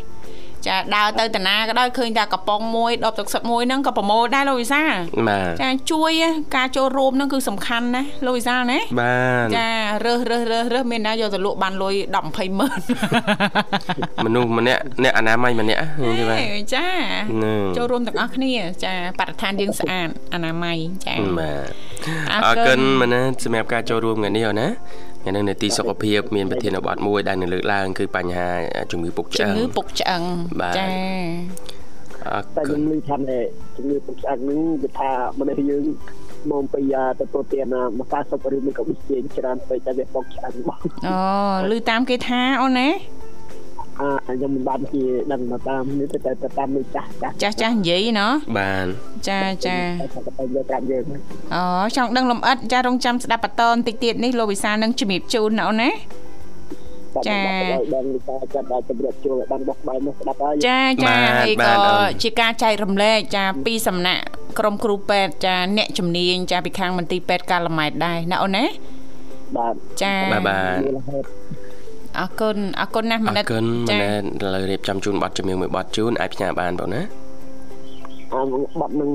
[0.67, 4.83] ចាដើរទៅតាណាក៏ដោយឃើញតែកំប៉ុងមួយដបទឹកសុទ្ធមួយហ្នឹងក៏ប្រមូលដែរលោកវិសា
[5.29, 6.13] បាទចាជួយ
[6.57, 9.67] ការចូលរួមហ្នឹងគឺសំខាន់ណាលោកវិសាលណាបាទចា
[10.05, 12.81] រើសរើសរើសរើសមានណាយកទៅលក់បានលុយ10 20ម៉ឺន
[14.25, 16.87] មនុស្សម្នាក់អ្នកអនាម័យម្នាក់ហ្នឹងទេបាទហេចា
[17.31, 18.53] ហ្នឹងចូលរួមទាំងអស់គ្នា
[18.85, 21.69] ចាបរិស្ថានយើងស្អាតអនាម័យចាបាទ
[22.33, 24.69] អអររគុគុណណមែនណាសម្រាប់ការចូលរួមថ្ងៃនេះអូនណា
[25.23, 28.49] ថ្ងៃនេះនេតិសុខភាពមានប្រធានបទមួយដែលនឹងលើកឡើងគឺបញ្ហា
[28.91, 30.23] ជំងឺពុកឆ្ជំអឹងងឺពុកឆ្អឹង
[30.61, 30.87] បាទចា
[32.27, 33.17] អរតែគុខ្ញុំណឮថា
[33.77, 35.85] ជំងឺពុកឆ្អឹងហ្នឹងគឺថាមនុស្សយើង
[36.51, 36.81] មកពី
[37.21, 40.77] ទទួលទានមកការសុខឬមិនក៏ប៊ីចេងច្រើនពេកតែវាពុកឆ្អឹងបង
[41.71, 43.20] អូឮតាមគេថាអូនណាអា
[44.27, 48.87] ខ្ញុំមិនបានជាដឹងមកតាមនេះតែតែតាមលើចាស់ចាស់ចាស់ចាស់និយាយណោះបាន
[49.29, 51.05] ចាចាតែថាទៅយកប្រាប់យើង
[51.55, 51.65] អូ
[51.97, 55.91] ចង់ដឹងលំអិតចារងចាំស្ដាប់បន្តបន្តិចទៀតនេះលោកវិសាលនឹងជំរាបជូនណាអូនណា
[57.29, 57.41] ចា
[57.93, 64.23] បងវិសាចាត់ដល់ជម្រាបជួលឲ្យបានបោះបាយមកស្ដាប់ហើយចាចាបាទហើយបាក៏ទអូនជាការចែករំលែកចាពីសំណាក់
[64.59, 68.65] ក្រុមគ្រូពេទ្យចាអ្នកជំនាញចាពីខាងមន្ទីរពេទ្យកាឡម៉ែតដែរណាអូនណា
[69.57, 71.27] បាទចាបាទបាទមូលហេតុ
[72.19, 77.03] អរគុណអរគុណណាស់អមរនិតគុណមែចានឥឡូវរៀបចំជូនប័ណ្ណជំនឿមួយប័ណ្ណជូនអាចផ្ញើបានបងណា
[78.33, 78.43] អា
[78.81, 79.11] បាត់នឹង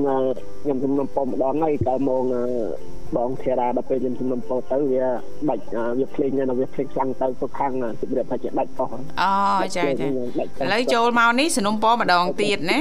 [0.62, 2.22] ខ្ញុំជំនុំពោម្ដងហើយតែមក
[3.16, 5.06] បងធារាដល់ពេលខ្ញុំជំនុំពោទៅវា
[5.48, 5.64] បាច់
[5.98, 8.88] វាភ្លេងណាវាភ្លេងខ្លាំងទៅទៅខាងជម្រាបថាជាដាច់ប៉ោះ
[9.22, 10.08] អូចាចាឥ
[10.72, 12.80] ឡូវចូលមកនេះสนុំពម្ដងទៀតណា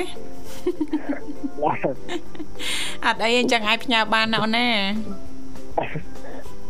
[3.06, 4.68] អត់អីអញ្ចឹងអាចផ្ញើបានណាអូនណា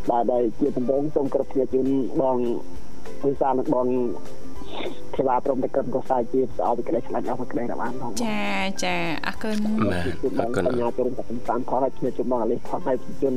[0.10, 1.88] បាទហើយជាដំបូងសូមគ្រប់គ្នាជូន
[2.22, 2.38] បង
[3.24, 3.88] វិសាលនិងបង
[5.16, 8.44] សេវាព្រមទាំងក្រុមកសាជាស្អប់ពីក្តីឆ្លាញ់អស់ពីក្តីរបានផងចា
[8.84, 8.96] ចា
[9.28, 9.58] អរគុណ
[9.90, 13.36] បាទជូនអបរគុណបញ្ញាជូនទាំងតាមផងហើយគ្នាជូនបងអាលីផងហើយជូន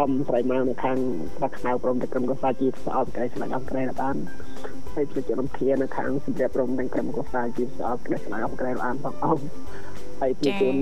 [0.00, 0.96] អមស្រីមកនៅខាង
[1.36, 4.16] ប្រាក់ខ្មៅព្រមទាំងក្រុមកសាជាស្អប់ពីក្តីឆ្លាញ់អស់ពីក្តីរបាន
[4.94, 9.38] ហើយជួយជូនគ្នានៅខាងសម្រាប់ព្រមទាំងក្រុមកសាជាស្អប់ពីក្តីឆ្លាញ់អស់ពីក្តីរបានផងអម
[10.20, 10.76] ហើយជួយជូន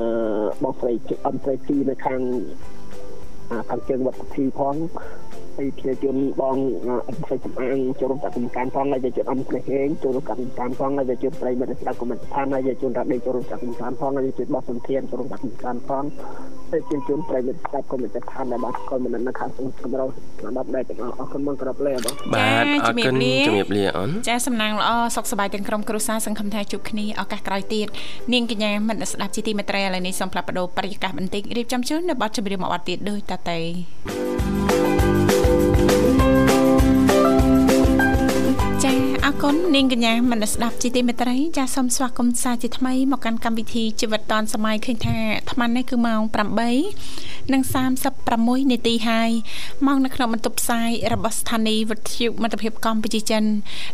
[0.00, 0.08] អឺ
[0.62, 0.92] បងស្រី
[1.26, 2.20] អមស្រីទីនៅខាង
[3.68, 4.74] ខាងជើងវត្តពិធីផង
[5.56, 6.56] ហើយជាជនបង
[7.08, 16.04] អភិសេកសំអាងចូលរួមតាមកម្មការផងហើយជាជនអំស្នេហ៍ហេងចូលរួមតាមកម្មការផងហើយជាជនប្រិយមិត្តស្ដាប់កុំស្ថានហើយជាជនរ៉ាឌីចូលរួមតាមកម្មការផងហើយជាបោះសន្តានចូលរួមតាមកម្មការផង
[16.70, 20.06] ហើយជាជនប្រិយមិត្តស្ដាប់កុំស្ថានដែលបានស្គាល់មិននៅខាងសង្គមរោ
[20.42, 27.86] សម្រាប់ដែរទាំងអស់អរគុណបងក្របលេបងបាទអរគុណជំរាបលាអូនចាសំណាងល្អសុខសប្បាយទាំងក្រុមគ្រួសារសង្ឃឹមថាជួបគ្នាឱកាសក្រោយទៀត
[28.32, 34.31] នាងកញ្ញាមិនស្ដាប់ជាទីមេត្រីឥឡូវនេះសូមផ្លាប់បដោប្រយាករបន្តិចរៀបចំជូននៅប័ណ្ណចម្រៀងមួយប័ណ្ណទៀតដូចតទៅ
[39.31, 46.21] អរគុណនាងកញ្ញាមិនស្ដាប់ជាទីមេត្រីចាសូមស្វាគមន៍សាជាថ្មីមកកាន់កម្មវិធីជីវិតឌွန်សម័យឃើញថាអាត្មានេះគឺម៉ោង
[46.87, 47.61] 8និង
[48.15, 49.29] 36នាទីហើយ
[49.87, 53.43] មកនៅក្នុងបន្ទប់ផ្សាយរបស់ស្ថានីយ៍វិទ្យុមិត្តភាពកម្ពុជាចិន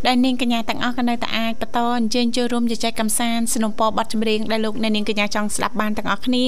[0.07, 6.45] ដែលនាងកញ្ញាទាំងអស់ក៏នៅតែអាចបន្តអញ្ជើញចូលរួមជជែកកម្សាន្តสนុំពរប័ណ្ណចម្រៀងដែលលោកអ្នកនាងកញ្ញាចង់ស្ដាប់បានទាំងអស់គ្នា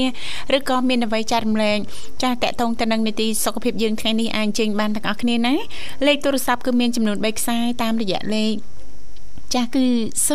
[0.57, 1.77] ឬក៏មានអ្វីចែករំលែក
[2.23, 5.55] ចាតកតងទៅនឹងនីតិសុខភាពយើងថ្ងៃនេះអាចអញ្ជើញបានទាំងអស់គ្នាណា
[6.05, 8.55] លេខទូរស័ព្ទគឺមានចំនួន3ខ្សែតាមរយៈលេខ
[9.54, 9.86] ចាស់គឺ
[10.26, 10.30] 010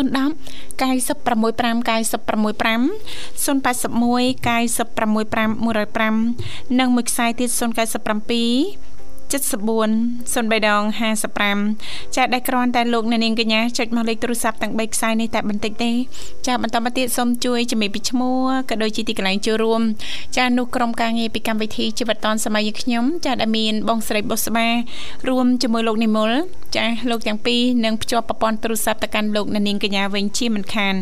[0.80, 2.86] 965 965 081
[4.40, 8.85] 965 105និងមួយខ្សែទៀត097
[9.30, 10.82] 74 03ដង
[11.48, 15.92] 55ចាដែលគ្រាន់តែលោកអ្នកនាងកញ្ញាចុចមកលេខទូរស័ព្ទទាំង3ខ្សែនេះតែបន្តិចទេ
[16.46, 18.36] ចាបន្តមកទៀតសូមជួយជំរាបពីឈ្មោះ
[18.70, 19.82] ក៏ដូចជាទីកន្លែងចូលរួម
[20.36, 24.68] ចានោះក្រុមការងារពីកម្មវិធីជីវិតឌុនសម័យខ្ញុំចាដែលមានបងស្រីបុស្បា
[25.28, 26.30] រួមជាមួយលោកនិមល
[26.76, 30.94] ចាលោកទាំងពីរនឹងភ្ជាប់ប្រព័ន្ធទូរស័ព្ទទៅកាន់លោកអ្នកនាងកញ្ញាវិញជាមិនខាន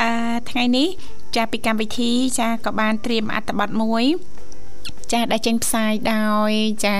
[0.00, 0.08] អឺ
[0.50, 0.88] ថ្ងៃនេះ
[1.36, 4.04] ចាពីកម្មវិធីចាក៏បានត្រៀមអត្ថបទមួយ
[5.13, 6.51] ចាដែលចេញផ្សាយដោយ
[6.85, 6.95] ចា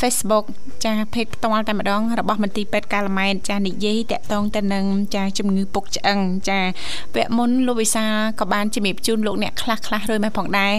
[0.00, 0.44] Facebook
[0.84, 6.64] ចាเพจផ្ទាល់តែម្ដងរបស់មន្ទីរពេទ្យកាលម៉ែតចានិយាយតាក់ទងទៅនឹងចាជំងឺពុកឆ្អឹងចាវ
[7.14, 8.04] គ្គមុនលោកវិសា
[8.40, 10.74] ក៏បានជំរាបជូនលោកអ្នកខ្លះខ្លះរួចមកផងដែរ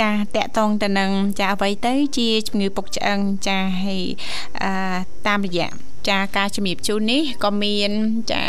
[0.00, 4.02] ចាតាក់ទងទៅនឹងចាអ្វីទៅជាជំងឺពុកឆ្អឹងចាហើយ
[5.26, 5.68] តាមរយៈ
[6.09, 7.91] ចាការជំរាបជូននេះក៏មាន
[8.31, 8.43] ចា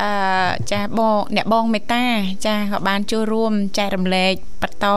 [0.00, 2.04] អឺចាបងអ្នកបងមេតា
[2.46, 4.88] ចាក៏បានចូលរួមចែករំលែកបន្តត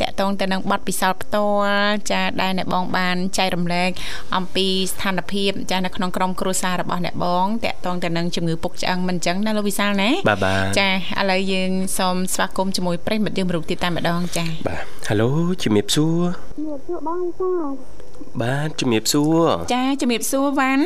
[0.00, 3.90] កតងទៅនឹងបទពិសោធន៍ផ្ទាល់ចាដែលអ្នកបងបានចែករំលែក
[4.36, 15.28] អំពីស្ថានភាពចានៅក្នុងក្រុមគ្រួសាររបស់អ្នកបងតកតងទៅនឹងជំងឺពុកឆ្អឹងមិនអញ្ចឹងណាលោកវិសាលណាបាទបាទចាឥឡូវយើងសូមស្វាគមន៍ជាមួយប្រិយមិត្តយើងរូបទៀតតែម្ដងចាបាទ Halo
[15.62, 16.20] ជំរាបសួរ
[16.64, 18.11] នេះជួបបងចា
[18.42, 20.84] បាទជំរាបសួរចាជំរាបសួរវ៉ាន់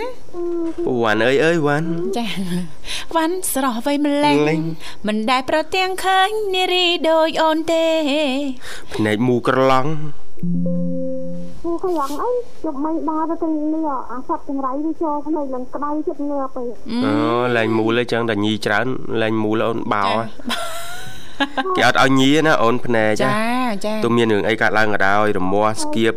[1.01, 2.27] វ៉ាន់អើយអើយវ៉ាន់ចា
[3.15, 4.61] វ៉ាន់ស្រស់វៃម្លេងម្លេង
[5.07, 7.87] មិនដែលប្រទាំងឃើញនារីដូចអូនទេ
[8.95, 9.91] ភ្នែកមូក្រឡង់
[11.65, 12.31] គូក៏យ៉ាងអី
[12.65, 16.63] ជប់មិនដើរទៅទីនេះអាសត្វចង្រៃវាចូលភ្នែកឡើងក្តៅចិត្តងើបទៅ
[17.05, 17.13] អូ
[17.57, 18.87] លែងមូលអញ្ចឹងតែញីច្រើន
[19.23, 20.05] លែងមូលអូនបោ
[21.77, 23.31] គេអត់ឲ្យញីណាអូនភ្នែកចា
[23.85, 26.15] ចាទោះមានរឿងអីកើតឡើងក៏ដោយរមាស់ស្គៀប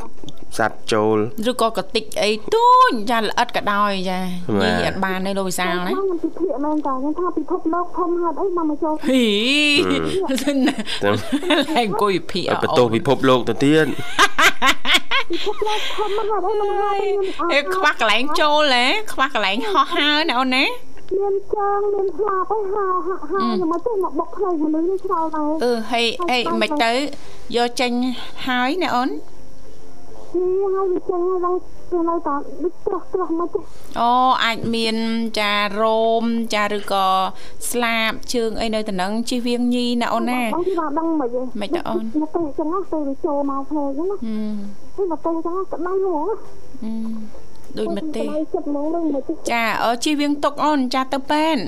[0.57, 1.17] សัตว์ចូល
[1.49, 4.19] ឬក៏កតិចអីទូចចាល្អិតក៏ដោយចា
[4.61, 9.23] បាទនិយាយអត់បានទេលោកវិសាលណាខ្ញុំពិភាក្សាមែនតើខ្ញុំថាពិភពលោកធំហេតុអីមកមកចូលហី
[10.29, 10.51] ទៅ
[11.05, 11.17] ឡើង
[11.77, 13.87] អង្គុយវិភាគឲ្យបន្ទោសពិភពលោកទៅទៀត
[15.31, 20.65] ពិភពលោកធំហេតុអីមកមកអេខ្វះកន្លែងចូលហ៎ខ្វះកន្លែងហោះហើរណាអូនណា
[21.17, 26.91] មានចាងមានស្លាប់អីហាហាហាខ្ញុំមកទៅមកបុកផ្លេចមនុស្សនេះឆ្លោដែរអឺហេអេមិនទៅ
[27.55, 27.91] យកចេញ
[28.47, 29.38] ហើយណាអូនពី
[30.31, 31.57] ហើយវាចឹងហើយ
[31.91, 33.59] ទៅនៅតាដូចត្រោះត្រោះមកទៅ
[33.99, 34.11] អូ
[34.43, 34.95] អាចមាន
[35.39, 37.07] ចារោមចាឬក៏
[37.71, 44.17] ស្លាបជើងអីនៅតំណឹងជិះវៀងញីណាអូនណាបងទីបានដឹងមិនទេមិនទៅអូនមកទៅចឹងទៅវាចូលមកផ្លេចហ្នឹងណា
[44.95, 47.17] ហឹមទៅមកទៅចឹងក្តៅហ្មងហឹម
[47.77, 51.63] ដូចមកទេក្តៅចិត្តហ្មងនឹងមកទៅចាអឺជិះវៀងទុកអូនចាទៅពេទ្យ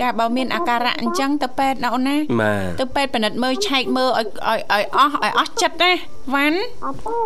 [0.00, 5.92] ចាបើមានអាការៈអញ្ចឹងទៅពេទ្យណាអូនណាបាទទៅពេទ្យពិនិត្យមើលឆែកមើលឲ្យឲ្យឲ្យអស់ឲ្យអស់ចិត្តណា
[6.34, 7.18] វ៉ាន់អត់ទេ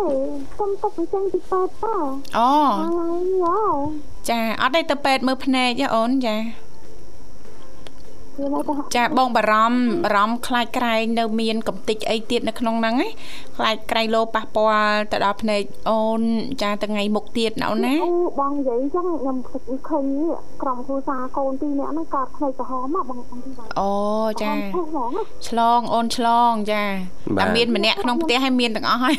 [0.57, 1.95] សុំទុកអញ្ចឹងទីពេទ្យតើ
[2.37, 2.51] អូ
[2.81, 3.59] ហើយយោ
[4.29, 6.68] ចាអត់ទេទៅពេទ្យមើលភ្នែកទេអូនចាវានៅតែ
[8.97, 13.09] ចាបងបារម្ភបារម្ភខ្លាចក្រែងនៅមានកំតិចអីទៀតនៅក្នុងហ្នឹងណា
[13.57, 16.21] ខ្លាចក្រែងលោប៉ះពាល់ទៅដល់ភ្នែកអូន
[16.61, 19.57] ចាថ្ងៃមុខទៀតណាអូនណាអូបងនិយាយអញ្ចឹងខ្ញុំឃើ
[20.03, 20.05] ញ
[20.61, 23.91] ក្រុមគ្រួសារកូនពីរនាក់ហ្នឹងកើតផ្លេចក្រហមបងបងទីបានអូ
[24.41, 25.11] ចាហហ្មង
[25.47, 26.83] ឆ្លងអូនឆ្លងចា
[27.39, 29.15] តែមានម្នាក់ក្នុងផ្ទះហើយមានទាំងអស់ហើយ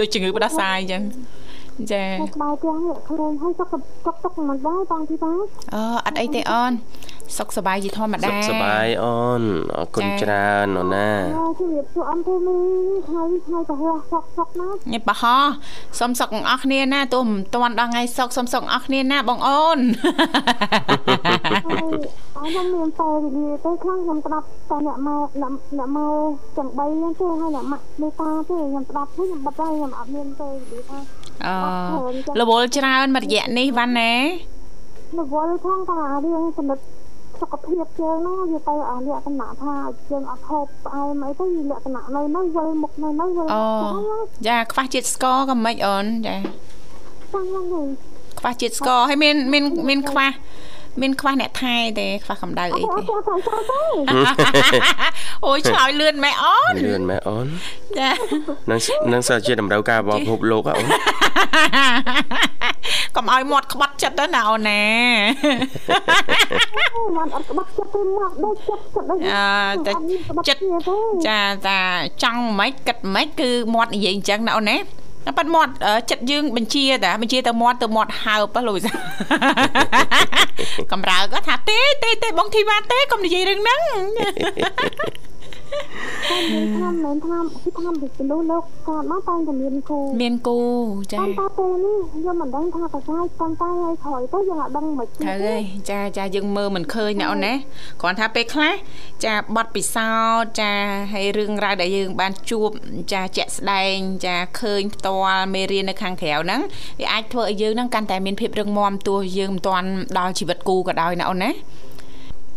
[0.00, 1.02] ដូចជំងឺផ្ដាសាយអញ្ចឹង
[1.92, 3.68] ចាតែក្បាលទាំងនេះឃើញហើយទុក
[4.06, 5.38] ទុកទុកមិនដែរបងទីបាន
[5.74, 6.72] អូអត់អីទេអូន
[7.38, 9.42] សុខសប្បាយជាធម្មតាសុខសប្បាយអូន
[9.76, 12.56] អរគុណច្រើនអូនណាអូជម្រាបសួរអ៊ំភូមី
[13.08, 15.36] ថ្ងៃថ្ងៃប្រហោះសុកសុកណាញ៉េបបហោ
[16.00, 19.78] សុំសុខទាំងអស់គ្នាណាទោះមិនទាន់ដល់ថ្ងៃសុខសុំសុខទាំងអស់គ្នាណាបងអូន
[21.66, 30.98] ហើយអខ្ញុំមានតែនិយាយទៅខ្លះខ្ញុំស្ដាប់តែអ្នកមកអ្នកអ្នកមកទាំង3ហ្នឹងទេហើយអ្នកម៉ាក់មេតាទេខ្ញុំស្ដាប់ទៅខ្ញុំបិទហើយខ្ញុំអត់មានទៅនិយាយថា
[31.46, 34.12] អឺរវល់ច្រើនមួយរយៈនេះវ៉ាន់ណា
[35.18, 36.78] រវល់ផងតារឿងសម្រិត
[37.40, 39.74] សុខភាពជើងហ្នឹងវាទៅអាលក្ខណៈថា
[40.10, 43.64] ជើងអត់ហូបផ្អែមអីទៅវាលក្ខណៈនៅនៅវិលមុខនៅនៅវិលអូ
[44.48, 46.36] ចាខ្វះជាតិស្ករក៏មិនអូនចា
[47.32, 47.88] ចាំហ្នឹងហើយ
[48.40, 50.28] ខ្វះជាតិស្ករហើយមានមានមានខ្វះ
[51.00, 53.80] មានខ្វះអ្នកថែទេខ្វះកម្ដៅអីអទេត់ចាំចាំចាំទេ
[55.46, 57.46] អូយឆ្លើយលឿនម៉ែអូនលឿនម៉ែអូន
[57.98, 58.10] ចា
[58.70, 58.80] នឹង
[59.12, 60.86] នឹងសើជាតម្រូវការរបស់ពិភពលោកហ៎អូន
[63.16, 64.82] កុំឲ្យមាត់ក្បត់ចិត្តទៅណាអូនណា
[67.16, 69.42] មិនអត់ក្បត់ចិត្តទេមកដូចចិត្តចិត្តដូចអឺ
[69.86, 69.92] តែ
[70.48, 70.62] ចិត្ត
[71.26, 71.80] ចាតា
[72.22, 74.76] ចង់មិនគិតមិនគឺមាត់និយាយអញ្ចឹងណាអូនណា
[75.26, 78.92] តែប៉ាត់មាត់អឺចិត្តយើងបញ្ជាតាបញ្ជាទៅមាត់ទៅមាត់ហើបហ៎លោកវិសា
[80.92, 83.80] កំរើកថាទេទេទេបងធីវ៉ាទេកុំនិយាយរឿងហ្នឹង
[86.74, 90.60] ឆ្នាំមិនឆ្នាំគឺឆ្នាំពីមនុស្សលោកកើតមកតែតែមានគូមានគូ
[91.12, 97.54] ចាតែតែពេលនេះយើងមិនដឹងថាប្រសើរប៉ុន្តែឲ្យក្រោយទៅយើងអត់ដឹងមិនត្រូវហើយចាចាយើងមើលមិនឃើញណាអូនណា
[98.00, 98.72] គ្រាន់ថាពេលខ្លះ
[99.24, 100.10] ចាបတ်ពិសោ
[100.40, 100.72] ធន៍ចា
[101.12, 102.70] ហើយរឿងរ៉ាវដែលយើងបានជួប
[103.12, 103.96] ចាជាក់ស្ដែង
[104.26, 106.60] ចាឃើញផ្ទាល់មេរៀននៅខាងក្រៅហ្នឹង
[107.00, 111.50] វាអាចធ្វើឲ្យយើងហ្នឹងកាន់តែមានភាពរឹងមាំទោះយើងមិនទាន់ដល់ជីវិតគូក៏ដោយណាអូនណា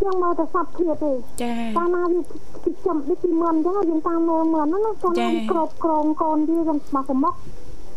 [0.01, 2.19] យើងមើលតែសັບធៀបទេចាតាមណាវា
[2.85, 7.33] ចំដូចពីមឿនអញ្ចឹងយើងតាមមើលមឿនហ្នឹងណាគាត់ចា៎ក្របក្រងកូនវាយើងស្មោះស្មោះ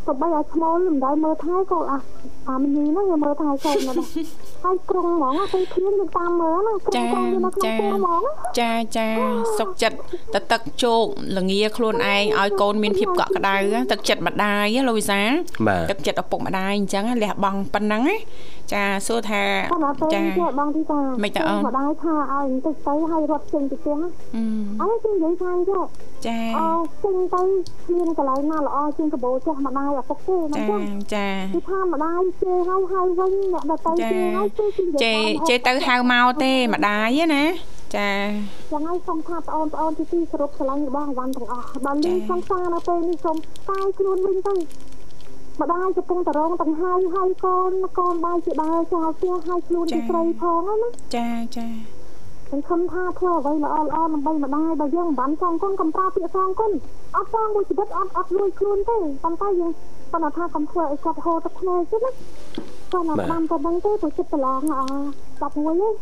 [0.06, 1.98] ទៅបីឲ្យឈ្មោលមិនដែរមើលថែក៏អា
[2.48, 3.98] អាមីនេះហ្នឹងវាមើលថែកូនណាស់
[4.64, 9.08] ហើយក្រុងហ្មងទៅធៀបយើងតាមមើលណាក្រុងកូនវានៅក្នុងពោះហ្មងណាចាចា
[9.58, 9.98] សុកចិត្ត
[10.34, 11.04] ទៅទឹកជោគ
[11.36, 13.56] លងាខ្លួនឯងឲ្យកូនមានភាពកក់ក្ដៅ
[13.92, 15.30] ទឹកចិត្តម្ដាយលោកវិសាល
[15.66, 18.16] បាទទឹកចិត្តឪពុកម្ដាយអញ្ចឹងលះបង់ប៉ុណ្ណឹងណា
[18.74, 19.42] ចាសួរថា
[19.72, 24.44] គាត់ដល់ពេលចានេះបងទីតាមិនទៅអូនម្ដាយថាឲ្យបន្តិចទៅឲ្យរត់ចេញទៅផ្ទះណាអឺ
[24.80, 25.84] អើគេនិយាយថាអញ្ចឹង
[26.26, 26.68] ចាអើ
[27.02, 27.42] ចេញទៅ
[27.92, 35.14] មានកន្លែងណាល្អជាងកបោចាស់ម្ដាយឪពុកទេណាចាចឹងចាគឺថាម្ដាយជេរហើយហើយវិញអ្នកដតៃចាជេរហើយជេរជិះចេ
[35.48, 37.44] ចេទៅហៅមកទេម្ដាយណា
[37.96, 38.10] ចា
[38.72, 43.36] យ៉ាងហើយសូមថាបងប្អូនទីទីគោរពស្រឡាញ់របស់អវ៉ាន់ទាំងអស់បើលឺសង្សារនៅពេលនេះសូម
[43.68, 44.54] តាយខ្លួនវិញទៅ
[45.60, 51.95] ម្ដាយកំពុងតរងទាំងហើយហើយកូនកូនបាយជាដើរចោលផ្ទះហើយខ្លួនជាស្រីផងហ្នឹងណាចាចា
[52.50, 56.70] សង្ឃឹមថាធ្វើអ្វីល្អល្អដើម្បីម្ដាយបើយើងមិនបានសងគុណកំប្រាពាក្យសងគុណ
[57.16, 59.72] អត់សងមួយជីវិតអត់អត់លួចខ្លួនទេប៉ុន្តែយើង
[60.12, 62.10] ប៉ុន្តែថាកុំធ្វើឲ្យគាត់ហូរទឹកភ្នែកទេណា
[62.92, 65.92] គាត់មកបានតែដឹងទេព្រោះចិត្តប្រឡងអ11ហ្នឹង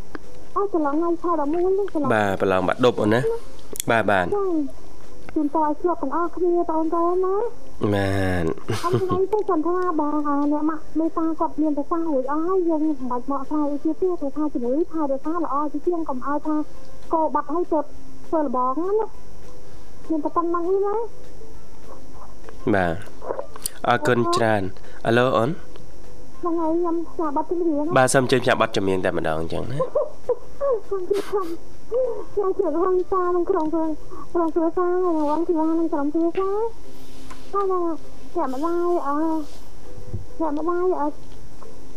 [0.56, 3.20] អស់ប្រឡងថ្ងៃខែ11ហ្នឹងប្រឡងបាទប្រឡងបាត់ដប់អូនណា
[3.90, 4.44] បាទបាទចា
[5.34, 7.36] ជូនតឲ្យជាប់ទាំងអស់គ្នាបងប្អូនណា
[7.92, 8.08] បា
[8.42, 8.44] ទ
[8.84, 16.56] អត់ថ្ងៃទេគាត់ថាបងអាអ្នកម៉ាក់មេតាគាត់មានប្រសាសន៍រួចអស់ហើយយើងមិនបាច់មកថាអីទៀតទេព្រោះថាជំនួយថារសាល្អជាជាងកុំឲ្យថា
[17.12, 17.88] កោបាត់ឲ្យគាត់
[18.26, 19.06] ធ្វើលបងណា
[20.10, 20.94] មានតែប៉ុណ្្នឹងឯណា
[22.74, 22.94] បាទ
[23.88, 24.62] អរគុណច្រើន
[25.06, 25.50] អឡូអូន
[26.40, 29.78] ហ្នឹងហើយខ្ញុំស្ដាប់បាត់ទីរៀនបាទសូមជើញផ្សាយប័ណ្ណចម្រៀងតែម្ដងអញ្ចឹងណា
[31.90, 33.84] ខ្ញុំជឿថាខ្ញុំជឿរងសានឹងក្រុមគ្រួ
[34.34, 36.56] ក្រុមគ្រួសារហើយរងទីវានឹងក្រុមគ្រួសារ
[37.52, 37.82] ហើយនឹង
[38.34, 39.16] អ្នកម្ដាយអឺ
[40.40, 41.08] អ្នកម្ដាយអឺ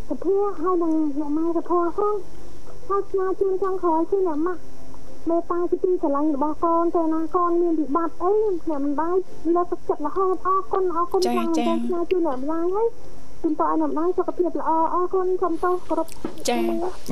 [0.08, 2.16] សុភាហើយនឹងអ្នកម៉ែសុភាផង
[2.88, 4.62] ហើយស្នើជូនចង់ក្រោយគឺអ្នកម៉ាក់
[5.30, 8.32] មេតាជាទីស្រឡាញ់របស់កូនតែណាកូនមានវិបត្តិអី
[8.70, 9.16] អ្នកម្ដាយ
[9.56, 12.88] លើកទឹកចិត្តរហូតអរគុណអរគុណខ្លាំងតែស្នើជូនអ្នកម្ដាយហើយ
[13.48, 16.08] ជូនតឲ្យអ្នកម្ដាយសុខភាពល្អអរគុណសូមទោសគោរព
[16.50, 16.60] ចា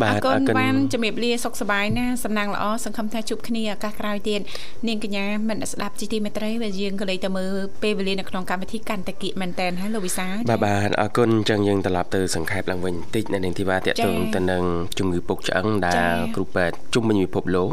[0.02, 4.42] បាទអរគុណអរគុណបានជំរាបលាសុខសប្បាយណាសំណាងល្អសង្ឃឹមថាជួបគ្នាឱកាសក្រោយទៀត
[4.88, 14.64] នាងកញ្ញាមិនស្ដាប់ជីទីមេត្រីបើយើងក៏លេចទៅមើលពេលវេលានៅក្នុងកម្មវិធីកាន់តែគៀកមែនតែនហើយលោកវិសាលបាទបាទអរគុណអញ្ចឹងយើងត្រឡប់ទៅសង្ខេបឡើងវិញបន្តិចនៅនាងធីវ៉ាតាក់ទងទៅនឹង
[15.00, 17.70] ជំងឺពុកឆ្អឹងដែលគ្រូពេទ្យជុំវិញពិភពលោក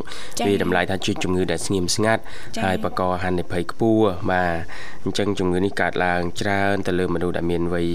[0.46, 2.22] វាតម្លៃថាជាជំងឺដែលស្ងៀមស្ងាត់
[2.64, 4.54] ហើយបកកហានិភ័យខ្ពស់បាទ
[5.04, 7.88] អញ្ចឹងជំងឺនេះកើតឡើងច្រើនទៅលើមនុស្សដែលមានវ័យ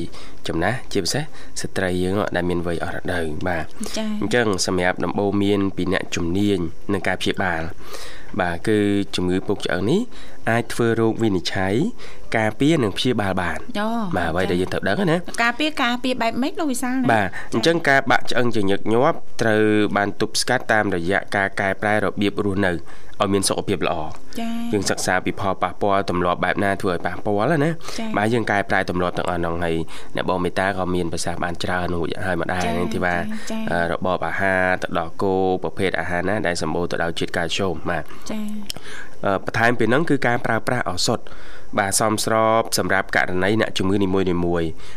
[0.47, 1.23] ចំណាស់ជាពិសេស
[1.61, 3.65] ស្ត្រីយើងដែលមានវ័យអស់រដូវបាទ
[3.97, 6.59] ចាអញ្ចឹងសម្រាប់ដំបូងមានពីអ្នកជំនាញ
[6.93, 7.61] នឹងការព្យាបាល
[8.41, 8.77] បាទគឺ
[9.15, 10.01] ជំងឺពុកឆ្អឹងនេះ
[10.49, 11.73] អាចធ្វើរោគវិនិច្ឆ័យ
[12.37, 13.87] ការពារនិងព្យាបាលបានអូ
[14.17, 19.63] បាទអ្វីដែលយើងត្រូវដឹងណាការពារការពារបែបម៉េចលោកវិសាលណាបាទអញ្ចឹងការបាក់ឆ្អឹងជាញឹកញាប់ត្រូវ
[19.97, 22.71] បានទប់ស្កាត់តាមរយៈការកែប្រែរបៀបរស់នៅ
[23.21, 23.97] ឲ្យមានសុខភាពល្អ
[24.39, 29.75] ចាយើងសិក្សាពីផលប៉ះពាល់ទម្លាប់បែបណាធ្វើឲ្យប៉ះពាល់ណាចា៎បាទយើងកែប្រែទម្លាប់ទាំងអស់ហ្នឹងហើយ
[30.15, 33.15] អ្នកបងមេតាក៏មានប្រសាសន៍បានច្រើនរួចហើយម្ដាយចា៎នេះទីថា
[33.51, 38.39] ចា៎អឺរបបអាហារទៅដល់គោប្រភេទអាហារណាដែលសម្បូរទៅដោយជាតិកាល់ស្យូមបាទចា
[39.25, 41.19] អឺបន្ថែមពីហ្នឹងគឺការប្រើប្រាស់ឱសថ
[41.79, 44.25] បាទសមស្របសម្រាប់ករណីអ្នកជំងឺនីមួយៗ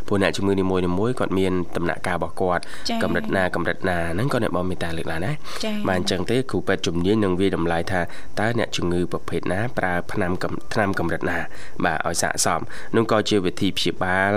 [0.07, 0.77] ព្រោះអ្នកជំងឺនីមួ
[1.09, 8.01] យៗគាត់មានដំណាក់កាលរបស់គាត់ចា៎កម្រិតណាកម្រិតណាហ្នឹងក៏អ្នកបងមេតាលើកឡើងដែរចា៎បាទអញ្ចឹងទេគ្រូពេទ្យជំនាញនឹងវាយតម្លៃថា
[8.41, 11.39] តើអ្នកជំងឺប្រភេទណាប្រើថ្នាំកំថ្នាំកម្រិតណា
[11.85, 12.61] បាទឲ្យស័ក្តិសម
[12.97, 14.33] នោះក៏ជាវិធីព្យាបាល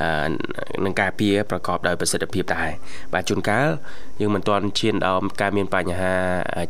[0.00, 0.28] អឺ
[0.84, 2.70] នឹងការពារប្រកបដោយប្រសិទ្ធភាពដែរ
[3.14, 3.68] បាទជួនកាល
[4.20, 6.14] យើងមិនទាន់ឈានដល់ការមានបញ្ហា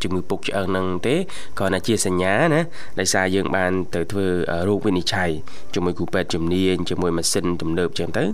[0.03, 1.17] ជំងឺពុកឆ្អឹងនឹងទេ
[1.59, 2.61] គ្រាន់តែជាសញ្ញាណា
[3.01, 4.27] ដោយសារយើងបានទៅធ្វើ
[4.69, 5.31] រោគវិនិច្ឆ័យ
[5.75, 8.25] ជាមួយគ្រូពេទ្យជំនាញជាមួយម៉ាស៊ីនទំនើបចឹងទៅ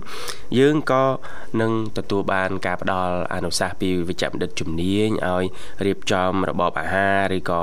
[0.59, 1.03] យើងក៏
[1.61, 5.45] នឹងទទួលបានការផ្ដល់អនុសាសន៍ពីវិជ្ជបណ្ឌិតជំនាញឲ្យ
[5.85, 7.61] រៀបចំរបបអាហារឬក៏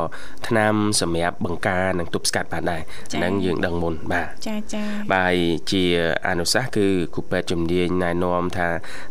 [0.48, 2.82] ថ្នាំសម្រាប់បង្ការនិងទប់ស្កាត់បានដែរ
[3.12, 4.82] ចា៎ហ្នឹងយើងដឹងមុនបាទចាចា
[5.12, 5.36] បាទហើយ
[5.70, 5.84] ជា
[6.28, 8.68] អនុសាសន៍គឺគ្រូពេទ្យជំនាញណែនាំថា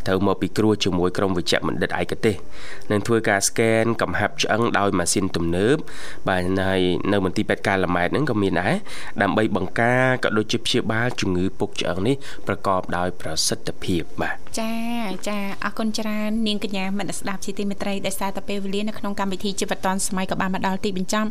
[0.08, 2.36] ត្រូវមកពិគ្រោះជាមួយក្រុមវិជ្ជបណ្ឌិតឯកទេស
[2.92, 5.76] នឹងធ្វើការស្កេនកំហាប់ឆ្អឹងដោយម៉ាស៊ីនទំនើប
[6.30, 6.82] បាទហើយ
[7.12, 8.74] នៅមន្ទីរពេទ្យកាឡម៉ែតហ្នឹងក៏មានដែរ
[9.22, 9.83] ដើម្បីបង្ការ
[10.24, 12.16] ក៏ដូចជាព្យាបាលជំងឺពុកឆ្អឹងនេះ
[12.48, 14.72] ប្រកបដោយប្រសិទ្ធភាពបាទ ចា
[15.28, 21.30] ចាអរគុណច្រើននាងកញ្ញាមនស្ដាប់ជាទីមេត្រីដែលសារតែពេលវេលានៅក្នុងកម្មវិធីជីវិតឌွန်សម័យក៏បានមកដល់ទីបញ្ចប់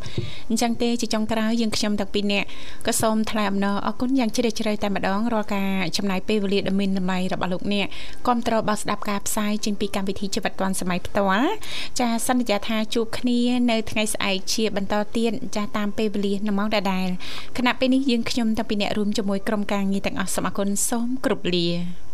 [0.50, 2.46] អញ្ចឹងទេជាចុងក្រោយយើងខ្ញុំទាំងពីរនាក់
[2.86, 7.86] ក៏សូមថ្លែងអំណរអរគុណយ៉ាងជ្រាលជ្រៅតែម្ដងរាល់ការចំណាយពេលវេលាដ៏មានតម្លៃរបស់លោកអ្នក
[8.26, 11.50] គាំទ្របោះស្ដាប់ការផ្សាយចេញពីកម្មវិធីជីវិតឌွန်សម័យផ្ទាល់
[12.00, 13.38] ចាសន្យាថាជួបគ្នា
[13.70, 17.08] នៅថ្ងៃស្អែកជាបន្តទៀតចាសតាមពេលវេលានៅម៉ោងដដែល
[17.58, 22.11] គណៈពេលនេះយើងខ្ញុំទាំងពីរនាក់រួមជាមួយក្រុមការងារទាំងអស់សូមអរគុណសូមគោរពលា